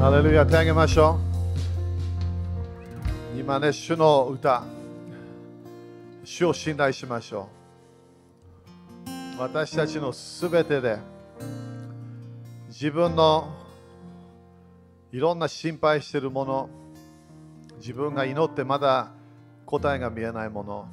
[0.00, 1.20] ハレルヤ手あげましょ
[3.36, 4.64] う今ね主の歌
[6.24, 7.50] 主を信頼しましょ
[9.36, 10.96] う私たちのすべてで
[12.68, 13.54] 自分の
[15.12, 16.70] いろんな心配しているもの
[17.76, 19.12] 自分が祈ってまだ
[19.66, 20.88] 答えが見えないもの、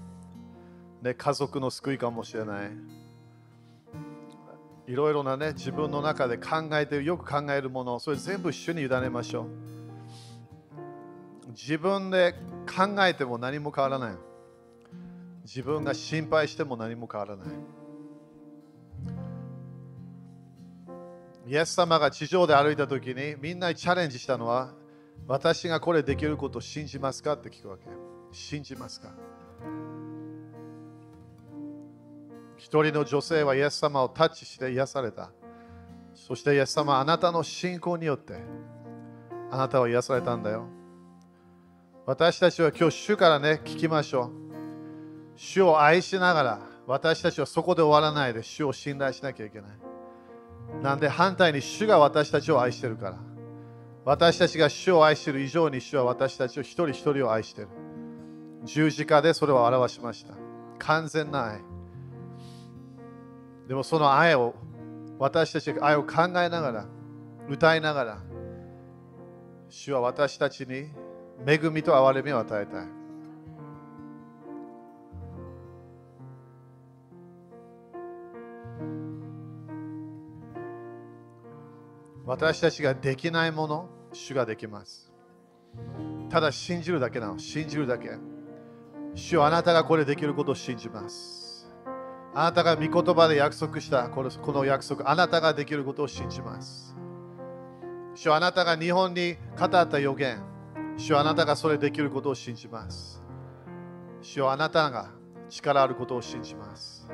[1.01, 2.71] ね、家族の救いかもしれない
[4.87, 9.47] いろいろなね自分の中で考えてよく考えるものそれ全部主に委ねましょう。
[11.49, 12.33] 自分で
[12.65, 14.15] 考えても何も変わらない。
[15.43, 17.47] 自分が心配しても何も変わらない。
[21.47, 24.73] イエス様が地上で歩いた時にみんなにチャレンジしたのは
[25.27, 27.33] 私がこれできることを信じますか？
[27.33, 27.83] って聞くわけ。
[28.31, 29.09] 信じますか？
[32.57, 35.31] 一人の女性はイエス様をタッチして癒された。
[36.15, 38.35] そしてイエス様あなたの信仰によって
[39.51, 40.65] あなたは癒されたんだよ。
[42.05, 44.31] 私たちは今日主からね聞きましょう。
[45.35, 49.69] 主を愛しながら私たちはそこで終わらないで主を信頼しなきゃいけない。
[50.81, 53.17] なんで反対に主が私たちを愛してるから。
[54.03, 57.69] 私たちが主を愛している以上に主は私たちを一人一人を愛している。
[58.63, 60.33] 十字架でそれを表しました。
[60.79, 61.61] 完全な愛。
[63.67, 64.55] でもその愛を
[65.19, 66.85] 私たちが愛を考えながら
[67.49, 68.21] 歌いながら
[69.69, 70.89] 主は私たちに
[71.45, 72.87] 恵みと憐れみを与えたい。
[82.25, 85.13] 私たちができないもの主ができます。
[86.29, 87.39] ただ信じるだけなの。
[87.39, 88.09] 信じるだけ。
[89.15, 91.46] 主はあなたがこれできることを信じます。
[92.33, 96.95] あなたが御言葉で約束したこのこの約束、あなたができることを信じます。
[98.13, 100.41] 主あなたが日本に語った予言、
[100.97, 103.23] 主あなたがそれできることを信じます。
[104.21, 105.11] 主あなたが
[105.49, 107.07] 力あることを信じます。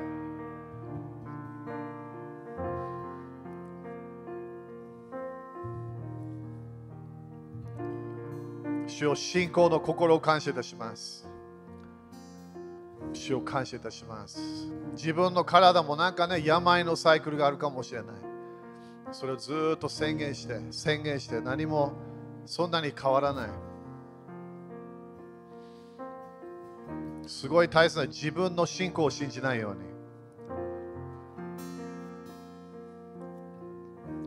[8.86, 11.28] 主を信仰の心を感謝いたします。
[13.14, 14.40] 主を感謝いたします。
[14.92, 18.16] 自分の体もなんかね、病のサイクルがあるかもしれない。
[19.12, 21.92] それをずっと宣言して、宣言して、何も
[22.46, 23.50] そんなに変わらない。
[27.26, 29.94] すごい大切な自分の信仰を信じないように。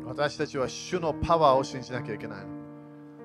[0.06, 2.46] 私たちは主のパワーを信じなきゃいけない。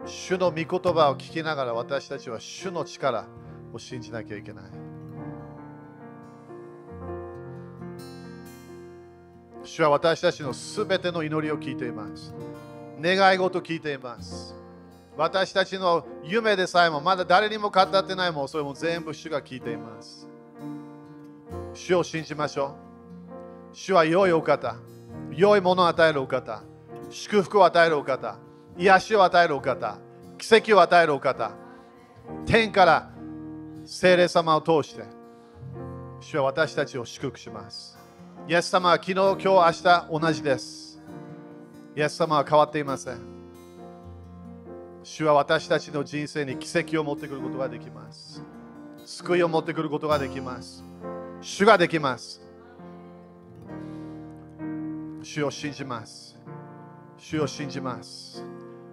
[0.04, 3.26] 主の御言葉を聞きながら私たちは主の力
[3.72, 4.64] を信じなきゃいけない。
[9.64, 12.34] 主は私たちのすべての祈りを聞いています。
[13.00, 14.54] 願い事を聞いています。
[15.16, 20.28] 私たちの夢でさえもまだ誰にも語ってないもん、それも全部主が聞いています。
[21.74, 22.76] 主を信じましょ
[23.72, 23.76] う。
[23.76, 24.76] 主は良いお方、
[25.30, 26.62] 良いものを与えるお方、
[27.10, 28.38] 祝福を与えるお方、
[28.76, 29.98] 癒しを与えるお方、
[30.38, 31.52] 奇跡を与えるお方、
[32.46, 33.10] 天から
[33.84, 35.04] 聖霊様を通して、
[36.20, 37.91] 主は私たちを祝福します。
[38.48, 41.00] イエス様は昨日、今日、明日同じです。
[41.96, 43.18] イエス様は変わっていません。
[45.04, 48.42] 主は私たちの人生に奇跡を持ってくることができます。
[49.04, 50.84] 救いを持ってくることができます。
[51.40, 52.40] 主ができます。
[55.22, 56.36] 主を信じます。
[57.18, 58.44] 主を信じます。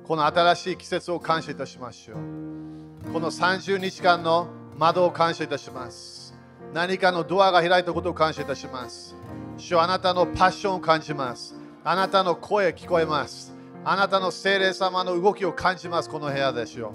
[0.03, 3.11] この新しい季節を感謝いたしましょう。
[3.11, 4.47] この30日間の
[4.77, 6.35] 窓を感謝いたします。
[6.73, 9.15] 何かのドアが開いたことを感謝いたします。
[9.59, 11.53] 主あなたのパッションを感じます。
[11.83, 13.53] あなたの声聞こえます。
[13.83, 16.93] あなたの精霊様の動きを感じます、この部屋ですよ。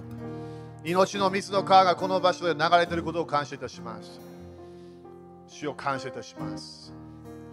[0.82, 4.18] 命の水の川がこの場所で流れていることを感謝いたします。
[5.46, 6.94] 主を感謝いたします。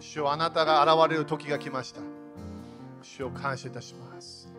[0.00, 2.00] 主をあなたが現れる時が来ました。
[3.02, 4.50] 主を感謝いたします。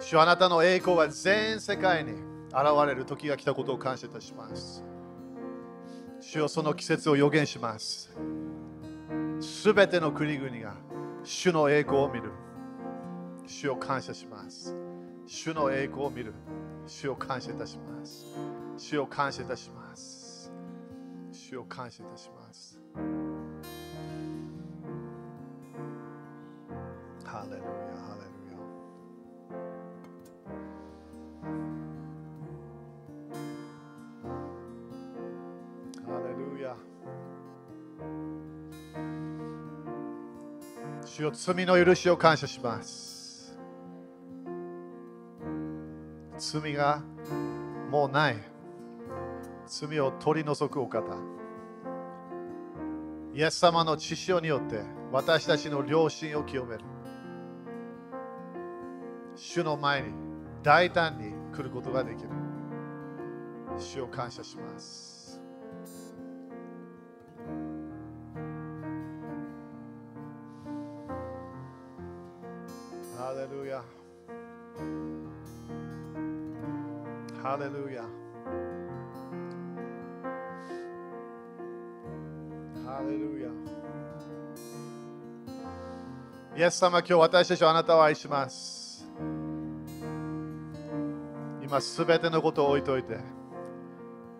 [0.00, 2.18] 主あなたの栄光は全世界に現
[2.86, 4.84] れる時が来たことを感謝いたします。
[6.20, 8.10] 主よその季節を予言します。
[9.40, 10.74] すべての国々が
[11.22, 12.32] 主の栄光を見る。
[13.46, 14.76] 主を感謝します。
[15.26, 16.34] 主の栄光を見る。
[16.86, 18.26] 主を感謝いたします。
[18.76, 20.52] 主を感謝いたします。
[21.32, 22.80] 主を感謝いたします。
[27.24, 27.97] ハレルヤ
[41.18, 43.58] 主よ罪の許しを感謝します。
[46.38, 47.02] 罪が
[47.90, 48.36] もうない。
[49.66, 51.02] 罪を取り除くお方。
[53.34, 54.80] イエス様の血潮によって
[55.10, 56.84] 私たちの良心を清める。
[59.34, 60.14] 主の前に
[60.62, 62.28] 大胆に来ることができる。
[63.76, 65.17] 主を感謝します。
[77.48, 78.02] ハレルヤ
[82.84, 83.48] ハレルヤ
[86.58, 89.08] イエス様、今日私たちはあなたを愛します。
[91.62, 93.16] 今、すべてのことを置いといて、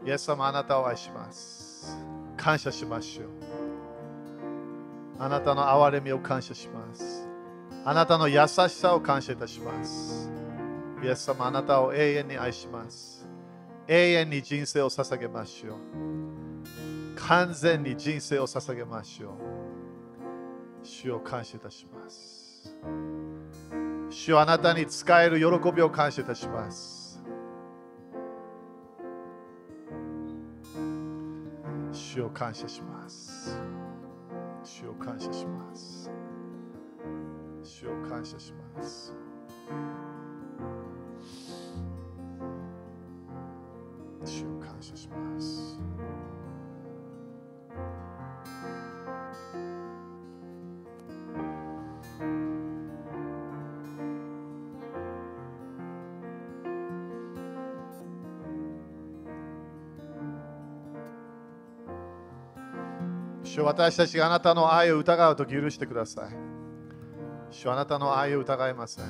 [0.05, 1.97] イエス様、あなたを愛します。
[2.37, 3.29] 感謝しましょう。
[5.19, 7.27] あなたの憐れみを感謝します。
[7.87, 10.28] あなたの優しさを感謝いたします。
[11.03, 13.27] イエス様、あなたを永遠に愛します。
[13.87, 15.79] 永遠に人生を捧げましょう。
[17.17, 19.33] 完全に人生を捧げましょう。
[20.83, 22.75] 主を感謝いたします。
[24.11, 27.23] 主はあなたに使える喜びを感謝いたします。
[31.93, 33.61] 主を感謝します。
[34.65, 36.11] 主を感謝します。
[37.63, 39.15] 主を感謝します。
[44.29, 45.79] 主を感謝します。
[63.45, 66.37] 主私たちがあなたの愛を疑うと許してください。
[67.51, 69.05] 主あなたの愛を疑いません。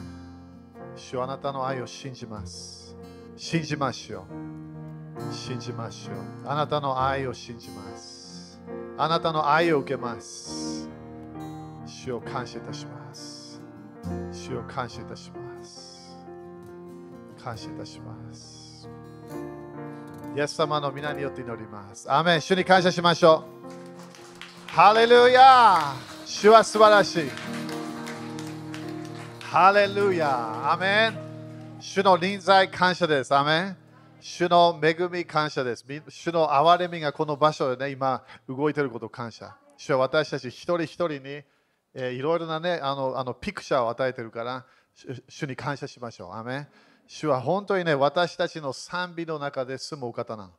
[0.95, 2.97] 主あなたの愛を信じます。
[3.37, 4.58] 信じましょう。
[5.33, 6.17] 信じましょう。
[6.49, 8.61] あなたの愛を信じます。
[8.97, 10.89] あなたの愛を受けます。
[11.87, 13.61] 主を感謝いたします。
[14.33, 16.17] 主を感謝いたします。
[17.43, 18.89] 感謝いたします。
[20.37, 22.11] イエス様の皆によって祈ります。
[22.11, 23.45] アメン主に感謝しましょ
[24.69, 24.71] う。
[24.71, 27.31] ハレルヤ主は素晴らしい。
[29.43, 31.19] ハレルヤアメン
[31.81, 33.35] 主の臨在感謝です。
[33.35, 33.77] アメン
[34.21, 35.85] 主の恵み感謝です。
[36.09, 39.57] 主の憐れみがこの場所でね、今動いていること感謝。
[39.77, 41.19] 主は私たち一人一人に、
[41.95, 44.67] えーいろいろなね、あのあのピクチャーを与えているから、
[45.29, 46.33] 主に感謝しましょう。
[46.33, 46.67] アメ
[47.07, 50.53] 主は本当にね、私たちの賛美の中で住むお方なの。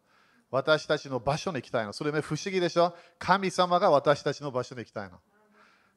[0.49, 1.93] 私たちの場所に行きたいの。
[1.93, 2.95] それね、不思議でしょ？
[3.19, 5.19] 神様が私たちの場所に行きたいの。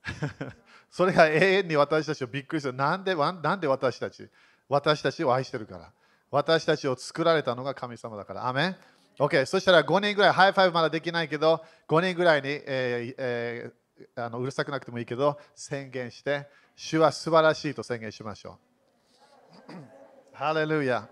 [0.91, 2.75] それが永遠に私たちをびっくりする。
[2.75, 4.29] なんでなんで私たち
[4.69, 5.93] 私たちを愛してるから。
[6.33, 8.49] 私たちを作られたのが神様だから。
[8.49, 8.77] アメン
[9.19, 9.47] ?OK。
[9.47, 13.83] そしたら5人ぐらい、ハイファイブまだできないけど、5人ぐらいに、えーえー
[14.17, 18.59] あのうるさくなくてもいいけど、宣言して、主は素晴らしいと宣言しましょ
[19.69, 19.73] う。
[20.33, 21.09] ハレルヤ。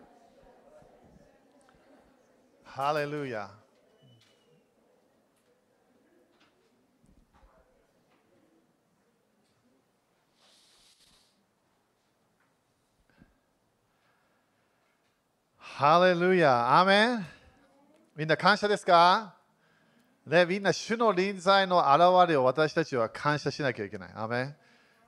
[2.64, 3.59] ハレルヤ。
[15.80, 16.78] ハレルヤ。
[16.78, 17.26] アメン
[18.14, 19.34] みんな感謝ですか？
[20.26, 24.10] ね、みんな主の臨在の現れを私たちは感謝しなきゃいけない。
[24.14, 24.54] アメン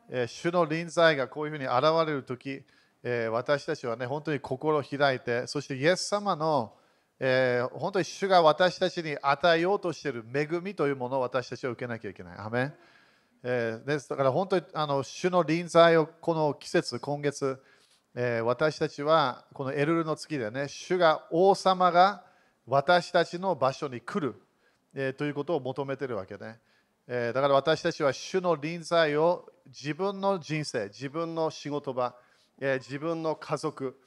[0.08, 2.62] えー主の臨在がこういうふうに現れるとき、
[3.02, 6.72] えー私たちはね、本当に心を開いて、そしてイエス様の、
[7.20, 12.38] えー本当に主が私たちに与えようとしている恵みというものを私たちは受けなきゃいけない。
[12.38, 12.74] アメン
[13.42, 17.62] えーですから本当にあの主の臨在をこの季節、今月、
[18.14, 22.24] えー私たちはこのエルルの月でね、主が王様が
[22.66, 24.34] 私たちの場所に来る、
[24.94, 26.58] えーということを求めてるわけね。
[27.06, 32.14] えーだから私たちは主の臨在を自分の人生、自分の仕事場、
[32.60, 33.98] え自分の家族、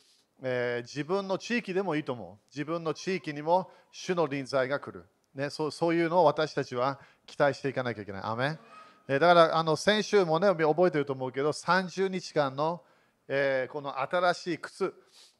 [0.43, 2.45] え自分の地域でもいいと思う。
[2.51, 5.05] 自分の地域にも主の臨在が来る。
[5.33, 8.21] ね、そうそういうのを私たちは期待していかなきゃいけない。
[8.23, 8.59] アメン
[9.07, 12.81] えだからあの先週もね、覚えてると思うけど、30日間の、
[13.27, 14.93] えーこの新しい靴、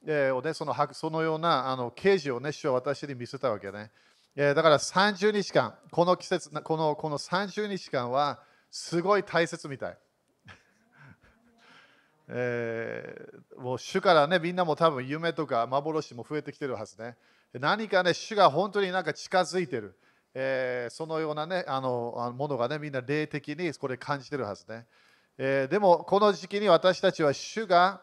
[0.07, 3.91] えーをね、そのはそのようなあの刑事をね、主は私に見せたわけね。
[4.35, 8.39] えーだから30日間、この季節、このこの30日間は
[8.71, 9.97] すごい大切みたい。
[12.27, 17.15] えーもう主からね、みんなも多分夢とか幻も増えてきてるはずね。
[17.53, 19.97] 何かね、主が本当になんか近づいてる。
[20.33, 24.87] えーそのようなね、あのあのものがね、みんな霊的にこれ感じてるはずね。
[25.37, 28.01] えーでも、この時期に私たちは主が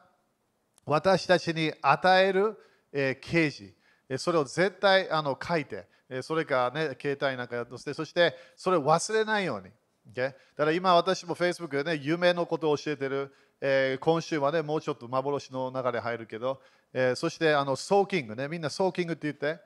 [0.85, 2.57] 私たちに与える、
[2.93, 3.75] えー、啓示、
[4.19, 5.87] それを絶対あの書いて、
[6.23, 9.71] それか、ね、携帯なんかとして、そしてそれを忘れないように。
[10.13, 10.31] Okay?
[10.31, 16.61] だから今私も Facebook でね、夢のことを教えてる、えー、今週はね、もうちょっと幻の流れ入るけど、
[16.93, 19.61] えー、そしてあのソーキングね、みんなソーキングって言って、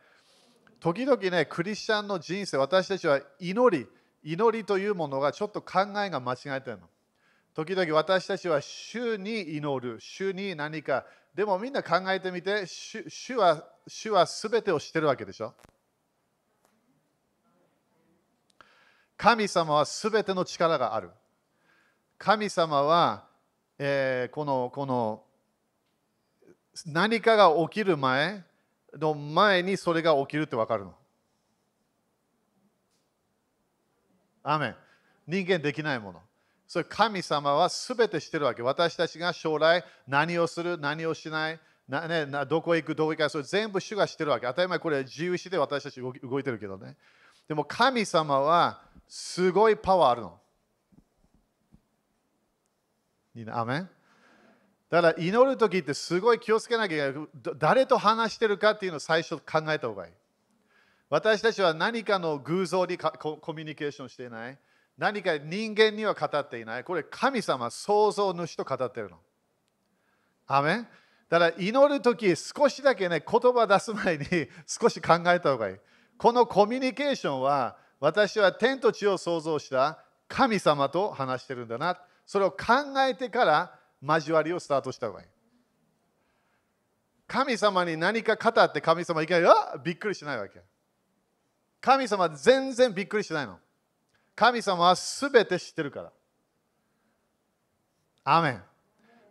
[0.78, 3.87] 時々ね、クリスチャンの人生、私たちは祈り、
[4.23, 6.88] 祈りというものがちょっと考えが間違えてるの。
[7.56, 15.54] 時々私たちは主に祈る、主に何か、でもみんな考えてみて、主主は主は全てを知ってるわけでしょ。
[19.16, 21.10] 神様は全ての力がある。
[22.18, 23.25] 神様は、
[23.78, 25.25] えー、このこの
[26.84, 28.44] 何かが起きる前
[28.92, 30.94] の前にそれが起きるって分かるの。
[34.42, 34.76] アメン
[35.26, 36.25] 人間できないもの。
[36.66, 38.62] それ神様は全て知ってるわけ。
[38.62, 44.46] 私たちが将来何をする、何をしない、なね、などこへ行く、どこへ行くか、それ全部主が知ってるわけ。
[44.46, 46.96] 当たり前これ自由意志で私たち動いてるけどね。
[47.46, 50.40] でも神様はすごいパワーあるの。
[53.37, 53.90] いいね、アメン？
[54.88, 57.28] だから祈るときってすごい気をつけなきゃいけない。
[57.58, 60.12] 誰と話してるかっていうのを最初考えた方がいい。
[61.11, 64.58] 私たちは何かの偶像にコミュニケーションしていない。
[64.98, 66.84] 何か人間には語っていない。
[66.84, 69.18] これ神様、創造主と語ってるの。
[70.46, 70.88] アメン？
[71.28, 74.26] だから祈るとき少しだけね、言葉出す前に
[74.66, 75.76] 少し考えた方がいい。
[76.16, 82.00] このコミュニケーションは私は天と地を創造した神様と話してるんだな。
[82.24, 82.56] それを考
[83.06, 85.28] えてから交わりをスタートした方がいい。
[87.26, 90.62] 神様に何か語って神様いきなりあびっくりしないわけ。
[91.80, 93.58] 神様全然びっくりしないの。
[94.37, 96.12] 神様は全て知ってるから。
[98.23, 98.62] アメン。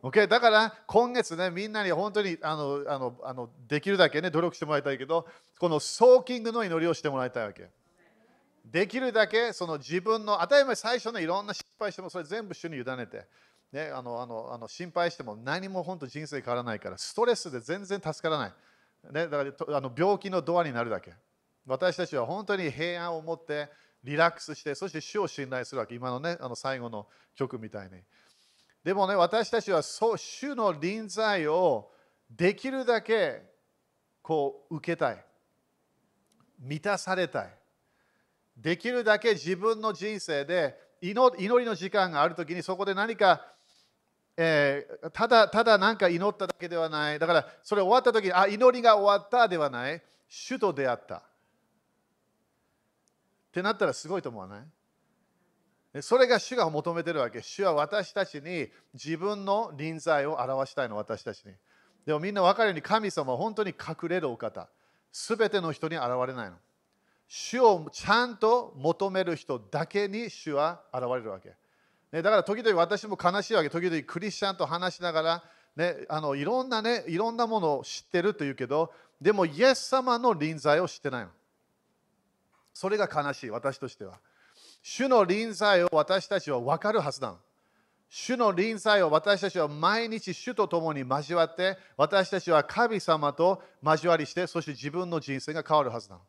[0.02, 0.28] Okay?
[0.28, 5.28] だから今月ね、みんなに本当にあのあのあのできるだけね、努力してもらいたいけど、
[5.60, 7.70] このソーキングの祈りをしてもらいたいわけ。
[8.66, 13.26] できるだけその自分の当たり前最初ね、いろんな失敗してもそれ全部主に委ねて。
[13.72, 18.54] ね、あのあのあの心配しても何も本当人生変わらないから、ストレスで全然助からない。
[19.12, 21.14] ね、だからあの病気のドアになるだけ。
[21.66, 23.70] 私たちは本当に平安を持って
[24.06, 25.96] リラックスして、そして主を信頼するわけ。
[25.96, 28.02] 今のね、あの最後の曲みたいに。
[28.84, 31.92] でもね、私たちはそう主の臨在を
[32.30, 33.42] できるだけ
[34.22, 35.26] こう受けたい。
[36.60, 37.50] 満たされたい。
[38.56, 43.46] できるだけ自分の人生で祈りの時間があるときにそこで何か、
[44.38, 47.18] えー、ただただ何か祈っただけではない。
[47.18, 50.02] だからそれ終わったときにあ祈りが終わったではない。
[50.30, 51.24] 主と出会った。
[53.56, 54.66] ってなったらすごいと思わな
[55.98, 56.02] い？
[56.02, 57.42] それが主が求めてるわけ。
[57.42, 61.54] 主は私たちに自分の臨在を表したいの、私たちに。
[62.06, 64.68] でもみんな分かるように神様は本当に隠れるお方。
[65.14, 66.58] すべての人に現れないの。
[67.30, 71.54] 主をちゃんと求める人だけに主は現れるわけ。
[72.12, 73.70] ね、だから時々私も悲しいわけ。
[73.70, 75.44] 時々クリスチャンと話しながら、
[75.78, 81.30] ね、あのいろんなね、いろんなものを知ってるというけど、でもイエス様の臨在を知ってないの。
[82.76, 84.20] それが悲しい、私としては。
[84.84, 87.34] 主の臨在を私たちは分かるはずだ。
[88.10, 96.20] 主の臨在を私たちは毎日主と共に交わって、私たちは神様と交わりして、そして自分の人生が変わるはずだ。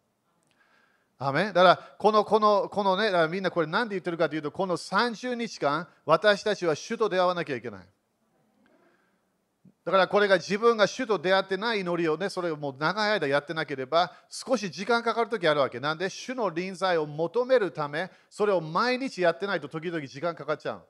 [1.18, 7.86] アメだからこのこのこのね、みんなこれ何で言ってるかというと、この30日間、私たちは主と出会わなきゃいけない。
[9.86, 15.78] だからこれが自分が主と出会ってない祈りをね、それをもう長い間やってなければ、少し時間かかるときあるわけ。
[15.78, 20.82] なんで、主の臨在を求めるため、それを毎日やってないと時々時間かかっちゃう。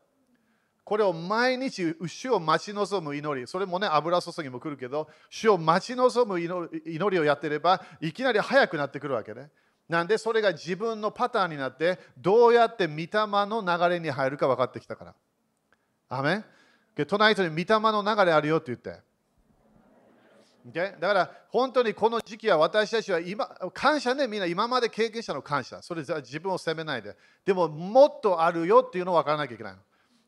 [0.83, 9.51] これを毎日、主を待ち望む祈り、それもね、油注ぎも来るけど、主を待ち望む祈りをやってれば、いきなり早くなってくるわけね。
[9.91, 15.15] なんで、それが自分のパターンになって、どうやって御霊の流れに入るか分かってきたから。
[16.09, 16.45] アメン
[17.05, 19.05] 隣人に御霊の流れあるよって言って。
[20.71, 20.99] Okay?
[20.99, 25.81] だから本当にこの時期は私たちは今感謝ね、みんな今まで経験者の感謝。
[25.83, 27.17] それじゃ自分を責めないで。
[27.45, 29.79] でももっとあるよっていうのを分からなきゃいけないの。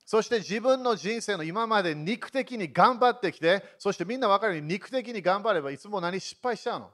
[0.04, 6.90] そして自分の人生の今まで肉的に頑張ってきて、そしてみんな分かるように肉的に頑張ればいつも何失敗しちゃうの。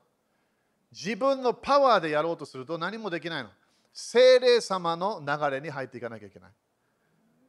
[0.90, 3.50] 自分のパワーでやろうとすると何もできないの。
[3.92, 6.50] 精霊様の流れに入っていかなきゃいけない。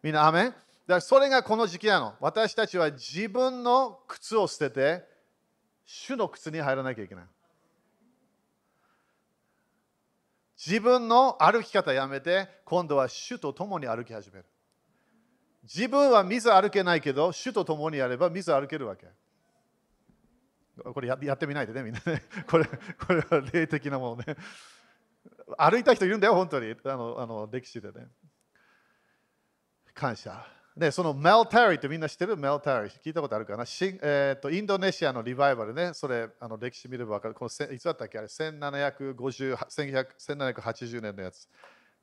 [0.04, 0.52] みんな、アメ
[0.88, 2.14] だからそれがこの時期なの。
[2.20, 5.04] 私たちは自分の靴を捨てて、
[5.86, 7.26] 主の靴に入らなきゃいけない。
[10.58, 14.46] 自分の歩き方やめて、今度は主と共に歩き始める。
[15.64, 19.08] 自分は水歩けないけど、主と共にやれば水歩けるわけ。
[20.84, 22.24] これややってみないでね、みんなね。
[22.48, 24.38] これこれは霊的なものね。
[25.58, 26.76] 歩いた人いるんだよ、本当に。
[26.84, 28.08] あのあの歴史でね。
[29.94, 30.46] 感謝。
[30.76, 32.36] で、そのメルタリーってみんな知ってる？
[32.36, 32.92] メルタリー。
[33.02, 33.66] 聞いたことあるかな？
[33.66, 35.94] シえーと、インドネシアのリバイバルね。
[35.94, 37.34] それ、あの歴史見れば分かる。
[37.34, 38.18] このいつだったっけ？
[38.18, 41.48] あれ ?1750、1780年のやつ。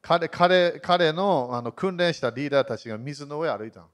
[0.01, 3.89] 彼彼彼のあの訓練したリーダーたちが水の上歩いたの。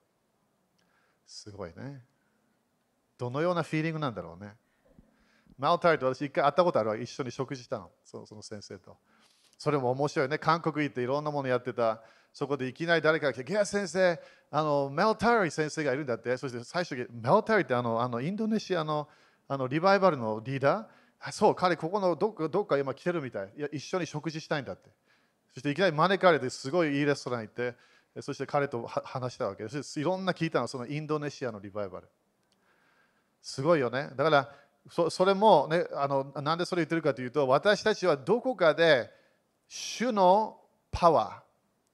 [1.26, 2.04] すごいね。
[3.18, 4.52] どのようなフィーリングなんだろうね。
[5.58, 6.96] マウタリーと私一回会ったことあるわ。
[6.96, 8.26] 一緒に食事したの、その。
[8.26, 8.96] その先生と。
[9.58, 10.38] それも面白いね。
[10.38, 12.00] 韓国行っていろんなものやってた。
[12.32, 16.36] そこでいきなり誰かが来て、ゲア先生、あのメルタリー先生がいるんだって。
[16.36, 19.08] そして最初に、メルタリーってあのあのインドネシアの
[19.48, 23.52] あのリバイバルのリーダーそう、彼ここのどっかどっか今来てるみたい。
[23.56, 24.90] いや一緒に食事したいんだって。
[25.52, 27.74] そしていきなり招かれてすごいいいレストラン行って、
[28.20, 29.98] そして彼と話したわけです。
[29.98, 32.08] いろんな聞いたの、そのインドネシアのリバイバル。
[33.42, 34.10] すごいよね。
[34.14, 34.52] だから
[34.90, 39.10] そそれも、ね、あのなんでそれ言ってるかというと、私たちはどこかで
[39.68, 40.60] 主の
[40.90, 41.40] パワー、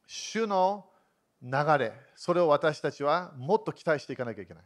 [0.07, 0.87] 主の
[1.43, 4.62] 流れ、それを私たちはもっと期待していかなきゃいけない。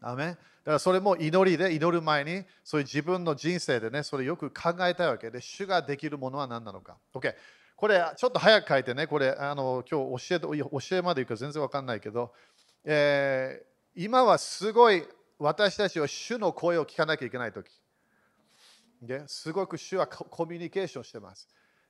[0.00, 6.96] アメだからそれも祈りで祈る前に、そういう自分の人生でね、それよく考えたいわけで、主ができるものは何なのか。
[7.14, 7.34] OK。
[7.76, 12.32] これ、ちょっと早く書いてね、これ、あの今日教え教えまで言うか全然わかんないけど、
[12.84, 15.04] えー、今はすごい
[15.38, 17.70] 私たちは主の声を聞かなきゃいけないとき。
[19.26, 21.48] すごく主はコミュニケーションしてます。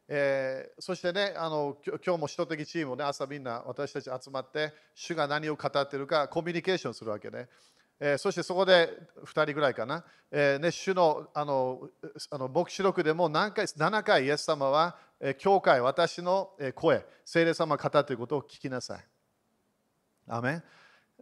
[0.08, 7.48] えー、そしてねあの、今日も人的チーム、ね、朝みんな私たち集まって、主が何を語っているかコミュニケーションするわけね。
[7.98, 8.90] えー、そしてそこで
[9.24, 11.88] 2人ぐらいかな、えーね、主のあの
[12.30, 19.04] あの黙示録でも何回7回イエス様は、え、教会、私の声、聖霊様が語っていることを聞きなさい。
[20.28, 20.62] アメ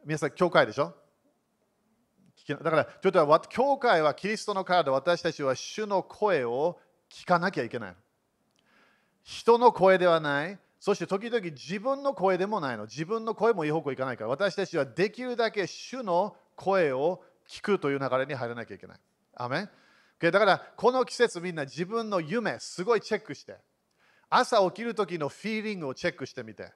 [0.04, 0.92] 皆さん、教会でしょ？
[2.48, 7.96] だから、ちょっと教会はキリストの体、私たちは主の声を聞かなきゃいけない。
[9.24, 10.58] 人の声ではない。
[10.78, 12.84] そして時々自分の声でもないの。
[12.84, 14.30] 自分の声もいい方向いかないから。
[14.30, 18.98] 私たちはできるだけ主の声を聞くという流れに入らなきゃいけない。
[19.34, 19.68] アメ
[20.20, 23.56] だからこの季節みんな自分の夢すごいチェックして
[24.30, 26.72] 朝起きる時のフィーリングをチェックしてみて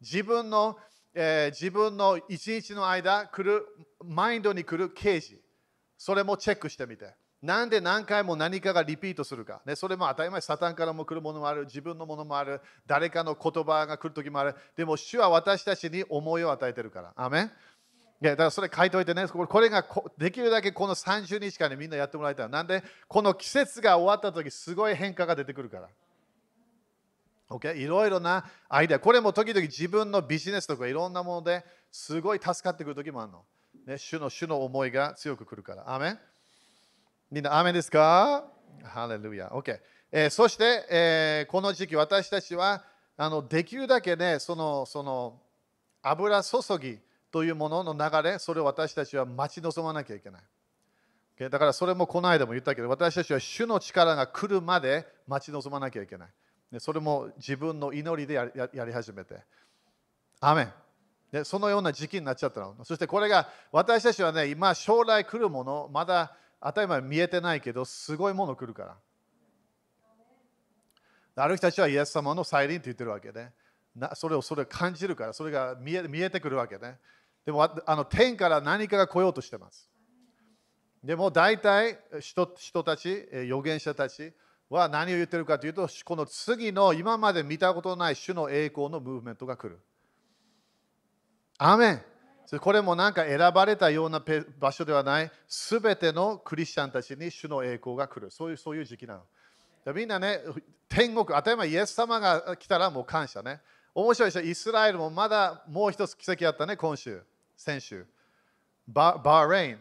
[0.00, 0.78] 自分の、
[1.14, 3.66] えー、自分の一日の間来る
[4.04, 5.40] マインドに来る刑事
[5.98, 14.54] それもチェックしてみてなんで何回も何かがリピートするか、ね、それも当たり前、サタンからも来るものもある、自分のものもある、誰かの言葉が来るときもある。
[14.76, 17.12] でも、主は私たちに思いを与えてるから。
[17.16, 17.52] アメン
[18.22, 19.84] いやだからそれ書いておいてね、これが
[20.16, 22.48] できるだけこの30日間でみんなやってもらいたい。
[22.48, 25.88] なんで、この季節が終わったとき、すごい変化が出てくるから。
[27.50, 27.76] Okay?
[27.76, 29.00] いろいろなアイデア。
[29.00, 33.44] これも時々自分のビジネスとかいろんなものですごい助かってくるときもあるの。
[33.86, 35.92] ね、主の主の思いが強くくるから。
[35.92, 36.18] アメン
[37.32, 38.44] みんな、アメンですか？
[38.84, 39.48] ハレルヤ。
[39.48, 39.80] OK。
[40.10, 42.84] えー、そして、えー、この時期、私たちは
[43.16, 45.40] あのできるだけね、そのその
[46.02, 46.98] 油注ぎ
[47.30, 50.42] というものの流れ、それを私たちは待ち望まなきゃいけない。
[51.38, 51.48] Okay?
[51.48, 56.28] だからそれもこの間も言ったけど、私たちは主の力が来るまで待ち望まなきゃいけない。
[56.70, 59.36] でそれも自分の祈りでやややり始めて。
[60.38, 60.72] アメン
[61.32, 62.76] でそのような時期になっちゃったの。
[62.84, 68.96] そしてこれが私たちはね、今将来来るもの、まだ当たり前見えてないけど、すごいもの来るから。
[71.34, 73.48] ある人たちはイエス様の再臨って言ってるわけで、
[73.96, 76.98] ね、それをそれ感じるから、それが見え見えてくるわけね。
[77.44, 79.90] でもあの天から何かが来ようとしてます。
[81.02, 84.32] でも大体人人たち、預言者たち
[84.68, 89.80] は何を言ってるかというと、この次の今まで見たことない種の栄光のムーブメントが来る。
[91.58, 92.02] アメン
[92.58, 94.22] これもなんか選ばれたような
[94.58, 98.30] 場所ではない、すべてのクリスチャンたちに主の栄光が来る。
[98.30, 99.94] そういうそういう時期なの。
[99.94, 100.40] みんなね、
[100.88, 103.60] 天国、当たり前、イエス様が来たらもう感謝ね。
[103.94, 107.22] 面白いですイスラエルもまだもう一つ奇跡あったね、今週、
[107.56, 108.06] 先週。
[108.86, 109.78] ババーレイン。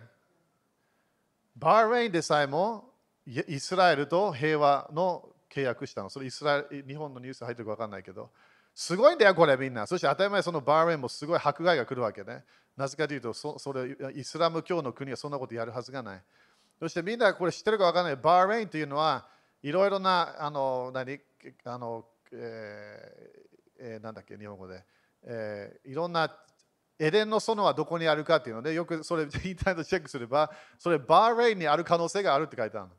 [1.55, 2.89] バーレインでさえも
[3.25, 6.10] イスラエルと平和の契約したの。
[6.10, 8.29] それイスラエル日本のニュース入ってるか分かんないけど。
[8.73, 9.86] すごいんだよ、これみんな。
[9.86, 12.43] そして当たり前そのバーレーンもすごい迫害が来るわけね。
[12.77, 16.23] なぜかというとそ、それイスラム教の国はそんなことやるはずがない。
[16.79, 18.15] そしてみんなこれ知ってるか分からない。
[18.15, 19.27] バーレーンというのは
[19.62, 21.19] いろいろな、あの、何、
[21.65, 24.84] あの、えーえー、なんだっけ、日本語で。
[25.23, 26.36] えー、いろんな
[26.97, 32.93] エデンの園はどこにあるかっていうので、よくそれインターネットチェックすれば、それバーレーンにある可能性があるって書いてあるの。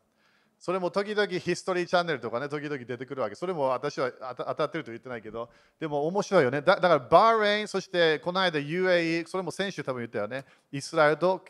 [0.62, 3.34] それも時々ヒストリーチャンネルとかね、時々出てくるわけ。
[3.34, 6.62] それも私は当たってると言ってないけど、でも面白いよね。
[6.62, 10.44] だだからバーレイン、そしてこの間 UAE、それも先週多分言ったよね。
[10.70, 11.44] イスラエルと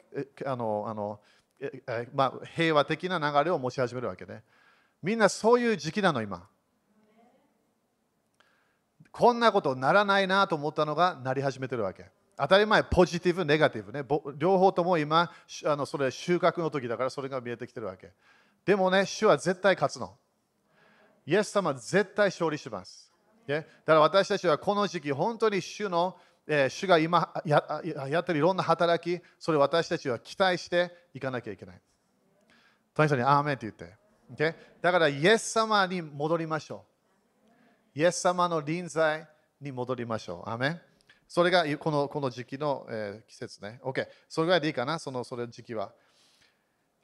[0.46, 1.20] あのあの
[1.61, 4.42] ええまあ、平和的な流れを持ち始めるわけね。
[5.03, 6.48] みんなそういう時期なの、今。
[9.11, 12.07] こんなことならないなと思ったのがなり始めてるわけ。
[12.38, 14.05] 当たり前、ポジティブ、ネガティブね。
[14.38, 15.31] 両方とも今、
[15.66, 18.11] あのそれ収穫の時だからそれが見えてきてるわけ。
[18.64, 20.16] でもね、主は絶対勝つの。
[21.27, 23.12] イエス様は絶対勝利します。
[23.46, 31.81] だから私たちはこの時期、本当に主の、えー、主が今ややってるいろんな働き、それを私たちは期待していかなきゃいけない。
[32.94, 34.57] とにかくアーメンって言って。
[34.81, 36.85] だからイエス様に戻りましょ
[37.94, 37.98] う。
[37.98, 39.29] イエス様の臨在
[39.61, 40.51] に戻りましょう。
[40.51, 40.81] アーメン
[41.29, 43.81] それがこのこの時期の、えー、季節ね。
[43.83, 44.07] OK。
[44.29, 45.92] それぐらいでいいかな、そのそれ時期は。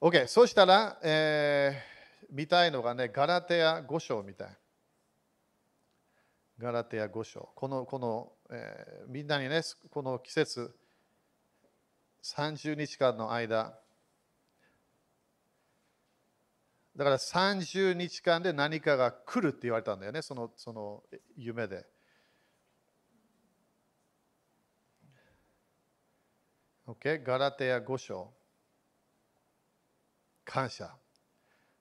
[0.01, 0.29] OK。
[0.29, 4.49] そしたら、えー、見たいのがね、ガラテア5章みたい。
[6.59, 7.49] ガラテア5章。
[7.57, 10.73] この、この、えー、みんなにね、この季節、
[12.23, 13.77] 30日間の間、
[16.97, 21.03] だから30日間で何かが来るって言われたんだよね、そのその
[21.37, 21.87] 夢で。
[26.87, 27.23] OK?
[27.23, 28.38] ガラテア5章。
[30.49, 30.91] 感謝。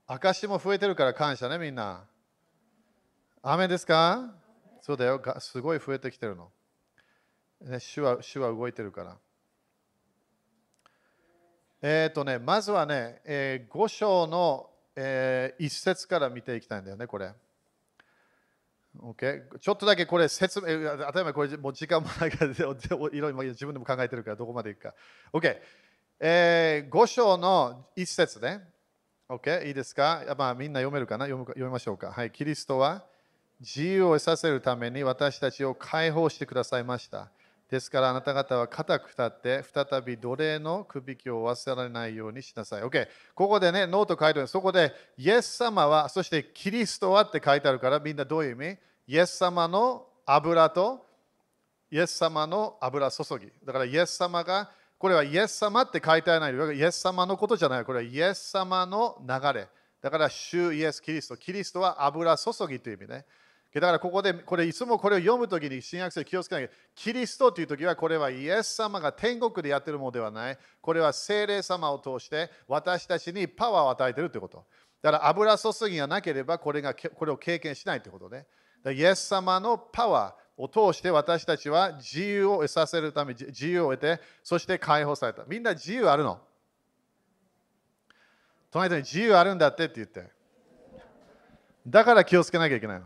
[0.08, 2.06] 証も増えてるから感謝ね、みんな。
[3.42, 4.36] 雨ですか？
[4.82, 5.22] そうだよ。
[5.40, 6.52] すごい増えてきてるの。
[7.62, 9.18] ね、主は主は動いてるから。
[11.82, 17.32] えっ、ー、とね、まずはね、えー、5章の、えー、一節から見ていきたいんだよね、これ。
[19.00, 19.44] Okay?
[19.60, 20.88] ちょっとだけこれ説明、例え
[21.24, 24.94] ばこれもう時間もないから、いろいろ自分でも考えてるからどこまでいくか。
[25.32, 25.58] OK、
[26.20, 28.62] えー、5章の一節ね。
[29.30, 31.26] OK、いいですか、まあ、みんな読めるかな？
[31.26, 32.12] 読む読みましょうか。
[32.12, 33.04] はい、キリストは
[33.60, 37.30] 自由を得させるために私たちを解放してくださいました。
[37.70, 42.82] ですからあなた方は固く立って再び奴隷のくびきを負わせられないようにしなさい。
[42.82, 43.08] OK。
[43.36, 48.78] ここでね、ノート書いてあるそこでイエス様は、そしてキリストはって書いてあるからみんなどういう意味？
[49.08, 51.06] イエス様の油と
[51.92, 53.52] イエス様の油注ぎ。
[53.64, 56.78] だからイエス様が、これはイエス様って書いてあるない。
[56.78, 57.86] イエス様のことじゃない。
[57.86, 59.68] これはイエス様の流れ。
[60.02, 61.38] だから、主イエス・キリスト。
[61.38, 63.26] キリストは油注ぎという意味ね。
[63.74, 70.58] だからここで、これいつもこれを読むときに新約聖気をつけないキリストというときは、これはイエス様が天国でやってるものではない。
[70.82, 74.66] これは聖霊様を通して私たちにパワーを与えてるということ。
[75.02, 78.48] だから油注ぎがなければこれがこれを経験しないということね。
[78.94, 85.44] イエス様のパワーを通して私たちは自由を得させるため自由を得て、そして解放された。
[85.46, 86.40] みんな自由あるの？
[88.72, 90.30] 隣に自由あるんだってって言って。
[91.88, 93.06] だから気をつけなきゃいけないの。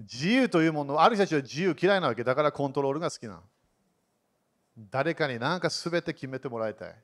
[0.00, 3.42] 自由というもの、ある人たちは自由嫌いなわけだからコントロールが好きなの
[4.90, 6.94] 誰かに何か全て決めてもらいたい。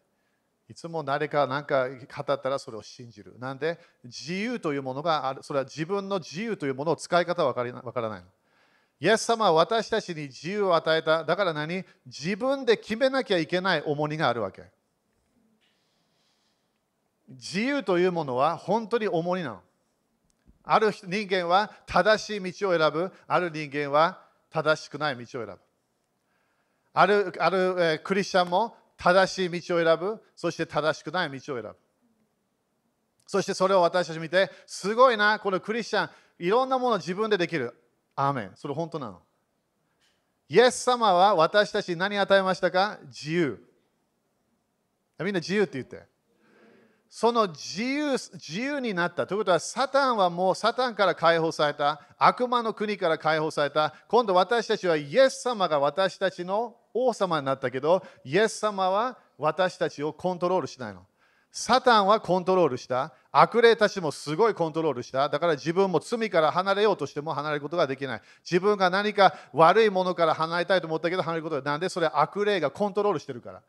[0.68, 3.36] いつも誰か何か語ったらそれを信じる。
[3.38, 3.78] なんで？
[4.04, 5.42] 自由というものがある。
[5.42, 8.22] それは自分の自由というものを使い方は分からない。
[9.00, 11.22] イエス様は私たちに自由を与えた。
[11.22, 11.84] だから何？
[12.06, 14.62] 自分で決めなきゃいけない重荷があるわけ。
[17.28, 19.60] 自由というものは本当に重荷なの。
[20.62, 23.12] ある人間は正しい道を選ぶ。
[23.26, 25.58] ある人間は正しくない道を選ぶ。
[26.94, 31.76] あるある、えー、クリスチャンも正しい道を選ぶ、そして正しくない道を選ぶ。
[33.26, 37.74] そしてそれを私たち見て、すごいな、このクリスチャン、いろんなもの自分でできる。
[38.16, 38.52] アーメン。
[38.54, 39.22] それ本当なの。
[40.48, 42.98] イエス様は私たちに何与えましたか？
[43.06, 43.58] 自由。
[45.18, 46.06] みんな自由って言って。
[47.16, 49.24] その自由自由になった。
[49.24, 52.00] ということは、サタンはもうサタンから解放された。
[52.18, 53.94] 悪魔の国から解放された。
[54.08, 61.06] 今度私たちはイエス様が私たちの王様になったけど、イエス様は私たちをコントロールしないの。
[61.52, 63.12] サタンはコントロールした。
[63.30, 65.28] 悪霊たちもすごいコントロールした。
[65.28, 68.22] だから自分も罪から離れようとしても離れることができない。
[68.42, 73.62] 自分が何か悪いものから離れたいと思ったけど離れることがなんでそれ悪霊がコントロールしてるから。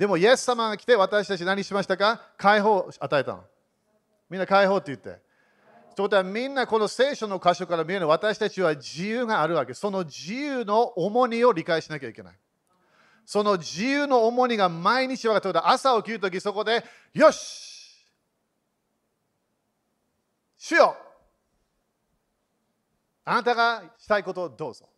[0.00, 2.22] でもイエス様が来て私たち何しましたか？
[2.38, 3.44] 解放を与えたの。
[4.30, 5.04] みんな解放って言って。
[5.04, 5.20] という
[5.96, 9.74] ことはみんなこの聖書の箇所から見える私たちは自由があるわけ。
[9.74, 12.34] その自由の重荷を理解しなきゃいけない。
[13.26, 16.82] その自由の重荷が毎日分かって朝起きるときそこで、
[17.12, 18.08] よし
[20.56, 20.96] 主よ
[23.26, 24.88] あなたがしたいことをどうぞ。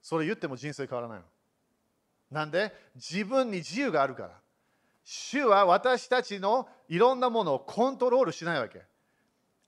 [0.00, 1.24] それ言っても人生変わらないの。
[2.34, 4.30] なんで自分に自由があるから。
[5.04, 8.82] 主は私たちのいろんなものをコントロールしないわけ。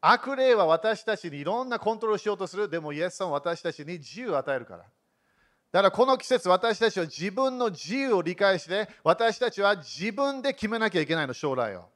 [0.01, 2.69] 悪霊は私たちにいろんなコントロールしようとする。
[2.69, 4.79] でもイエスさんは私たちに自由を与えるから。
[4.79, 11.89] だからこの季節、私たちは自分の自由を理解して、私たちは自分で決めなきゃいけないの、将来を。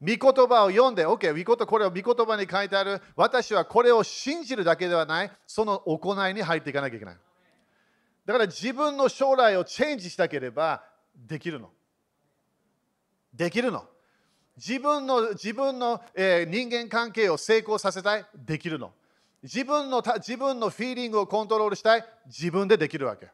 [0.00, 7.16] 御言葉を読んで、OK、御言これを御言葉に書いてある、私はこれを信じるだけではない、その行いに入っていかなきゃいけない。
[8.26, 10.82] だから自分の将来をチェンジしたければ
[11.14, 11.70] できるの。
[13.32, 13.84] できるの。
[14.56, 18.92] 自分の自分の、えー、人間関係を成功させたい、できるの。
[19.42, 23.28] 自分の自分のフィーリングをコントロールしたい、自分でできるわけ。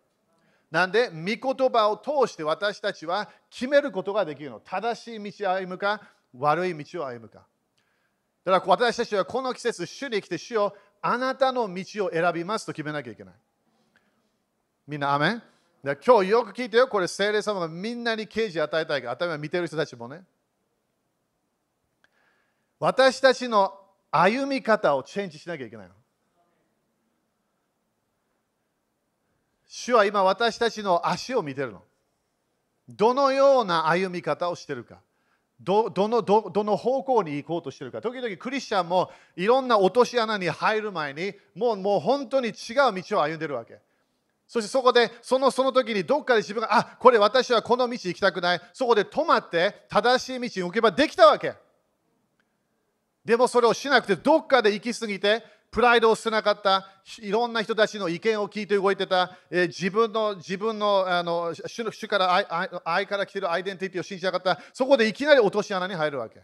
[0.71, 4.61] なんで、御言葉を通して私たちは決めることができるの。
[4.61, 6.03] 正しい道を歩むか、
[6.37, 7.47] 悪い道を歩むか。
[8.45, 13.35] だから私たちはこの季節、主に来て、主よあなたの道を選びますと決めなきゃいけない。
[14.87, 15.43] みんな、アメン？
[15.85, 20.23] 今日よく聞いてよ、これ、聖霊様がみんなに啓示与えたいから、頭見てる人たちもね。
[22.79, 23.79] 私たちの
[24.11, 25.95] 歩み方をチェンジしなきゃいけないの。
[29.69, 31.83] 主は今私たちの足を見てるの。
[32.89, 34.99] どのような歩み方をしてるか。
[35.61, 38.03] どどのどどの方向に行こうとしてるか。
[38.03, 42.55] 時々クリスチャンもいろんな落とし穴に入る前にもうもう本当に違う
[43.03, 43.79] 道を歩んでるわけ。
[44.53, 48.61] そしてそこでそのその時にどっかで自分があこれ私はこの道行きたくない。
[48.75, 51.55] そこで止まって正しい道に行けばできたわけ。
[53.25, 56.87] でもそれをしなくてどっかで行き過ぎてプライドを捨てなかった。
[57.23, 62.47] いろんな人たちの意見を聞いて動いてた、えー、自分の自分のあの主主から愛
[62.85, 64.61] 愛から来てるアイデンティティを信じなかった。
[64.75, 66.43] そこでいきなり落とし穴に入るわけ。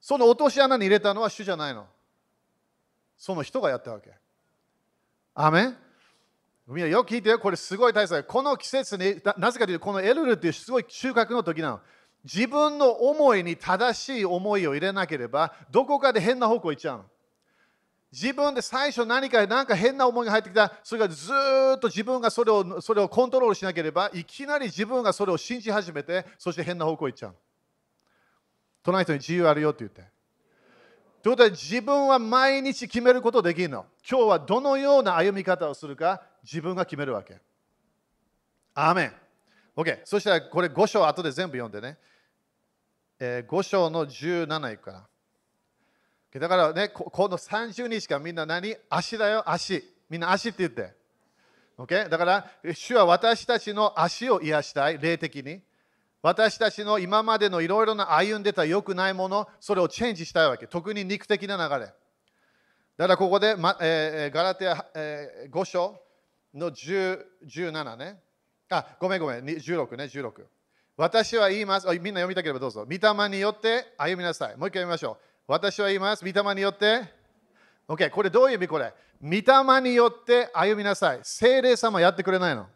[0.00, 1.86] その落とし穴に入れたのは主じゃないの。
[3.18, 4.14] その人がやったわけ。
[5.34, 5.89] アメン？
[6.70, 7.38] みんなよく聞いてよ。
[7.40, 11.80] これすごい大切この季節になぜかというとこのエルルっていうすごい収穫の時なの。
[12.22, 17.04] 自分の思いに正しい思いを入れなければどこかで変な方向行っちゃうの。
[18.12, 20.72] 自分で最初何か何か変な思いが入ってきた。
[20.84, 21.32] それがず
[21.76, 27.34] っと自分がそれをそれをコントロールしなければいきなり自分がそれを信じ始めてそして変な方向行っちゃう
[28.82, 30.19] 隣人に自由あるよって言って。
[31.22, 33.86] ということで自分は毎日決めることできるの？
[34.08, 37.38] 今日はどのような歩み方をするか自分が決めるわけ
[38.74, 39.12] アーメン
[39.76, 41.98] OK そしたらこれ5章後で全部読んでね
[43.22, 45.06] えー、5章の17いくか
[46.32, 46.40] ら。
[46.40, 48.74] だからね、この30日間みんな何？
[48.88, 49.84] 足だよ、足。
[50.08, 50.94] みんな足って言って。
[51.76, 52.08] OK?
[52.08, 55.60] だから、主は私たちの足を癒したい、霊的に。
[56.22, 60.66] 私たちの今までのいろいろな歩んでた良くないもの、それをチェンジしたいわけ。
[60.66, 61.86] 特に肉的な流れ。
[62.96, 65.98] だからここで、まえー、ガラテア、えー、5章
[66.54, 68.20] の17ね。
[68.68, 70.44] あ、ごめんごめん、16ね、16。
[70.96, 71.86] 私は言います。
[71.86, 72.84] みんな読みたければどうぞ。
[72.84, 74.56] 御霊によって歩みなさい。
[74.58, 75.16] もう一回読みましょう。
[75.46, 76.24] 私は言います。
[76.24, 77.02] 御霊によって。
[77.88, 78.92] OK、これどういう意味これ？
[79.22, 81.20] 御霊によって歩みなさい。
[81.22, 82.66] 精霊様やってくれないの。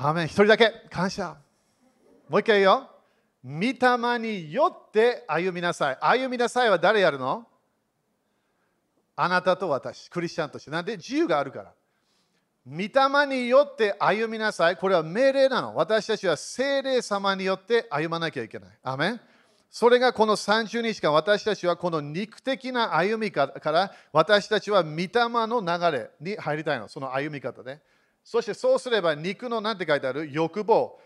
[0.00, 1.36] アメン一人だけ感謝。
[2.28, 2.90] もう一回言うよ。
[3.44, 5.98] 御霊によって歩みなさい。
[6.00, 7.46] 歩みなさいは誰やるの?
[9.16, 10.70] あなたと私、クリスチャンとして。
[10.70, 11.72] なんで自由があるから。
[12.64, 14.76] 御霊によって歩みなさい。
[14.76, 15.74] これは命令なの。
[15.74, 18.70] 私たちは精霊様によって歩まなきゃいけない。
[18.84, 19.20] アメン
[19.68, 26.86] それがこの30日間、私たちはこの肉的な歩み方から私たちは御霊の流れに入りたいの。
[26.88, 27.82] その歩み方で、ね。
[28.30, 30.30] そしてそうすれば肉の何て書いてある？
[30.30, 31.00] 欲望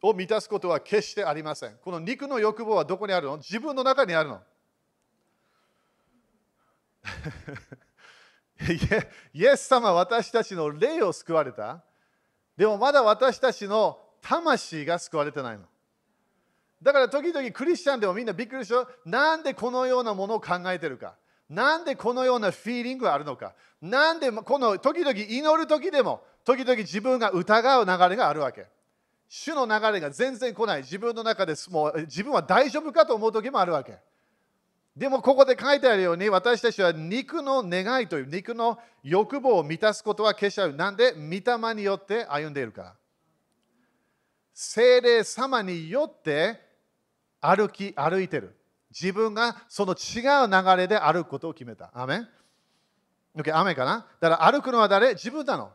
[0.00, 1.72] を満たすことは決してありません。
[1.82, 3.38] この肉の欲望はどこにあるの？
[3.38, 4.40] 自分の中にあるの。
[9.34, 11.82] イエス様私たちの霊を救われた。
[12.56, 15.64] でもまだ私たちの魂が救われてないの。
[16.80, 18.86] だから時々クリスチャンでもみんなびっくりしょ？
[19.04, 21.16] なんでこのようなものを考えてるか。
[21.48, 23.54] なんでこのようなフィーリングがあるのか？
[23.80, 28.66] なんでこの時々祈る時でも時々自分が疑う流れがあるわけ？
[29.28, 30.82] 主の流れが全然来ない。
[30.82, 33.96] 自分の中でもう自分は大丈夫かと思う時もあるわけ。
[34.96, 40.72] でもここで書いてあるように私たちは肉の願いという肉の欲望を満たすことは消しちゃう。
[40.72, 42.94] なんで御霊によって歩んでいるか？
[44.52, 46.60] 精霊様によって
[47.40, 48.57] 歩き歩いてる。
[48.90, 51.90] 自分がその違う流れで歩くことを決めた。
[51.94, 52.28] アメン
[53.36, 54.06] ?OK、雨かな？
[54.20, 55.10] だから歩くのは誰？
[55.10, 55.72] 自分なの。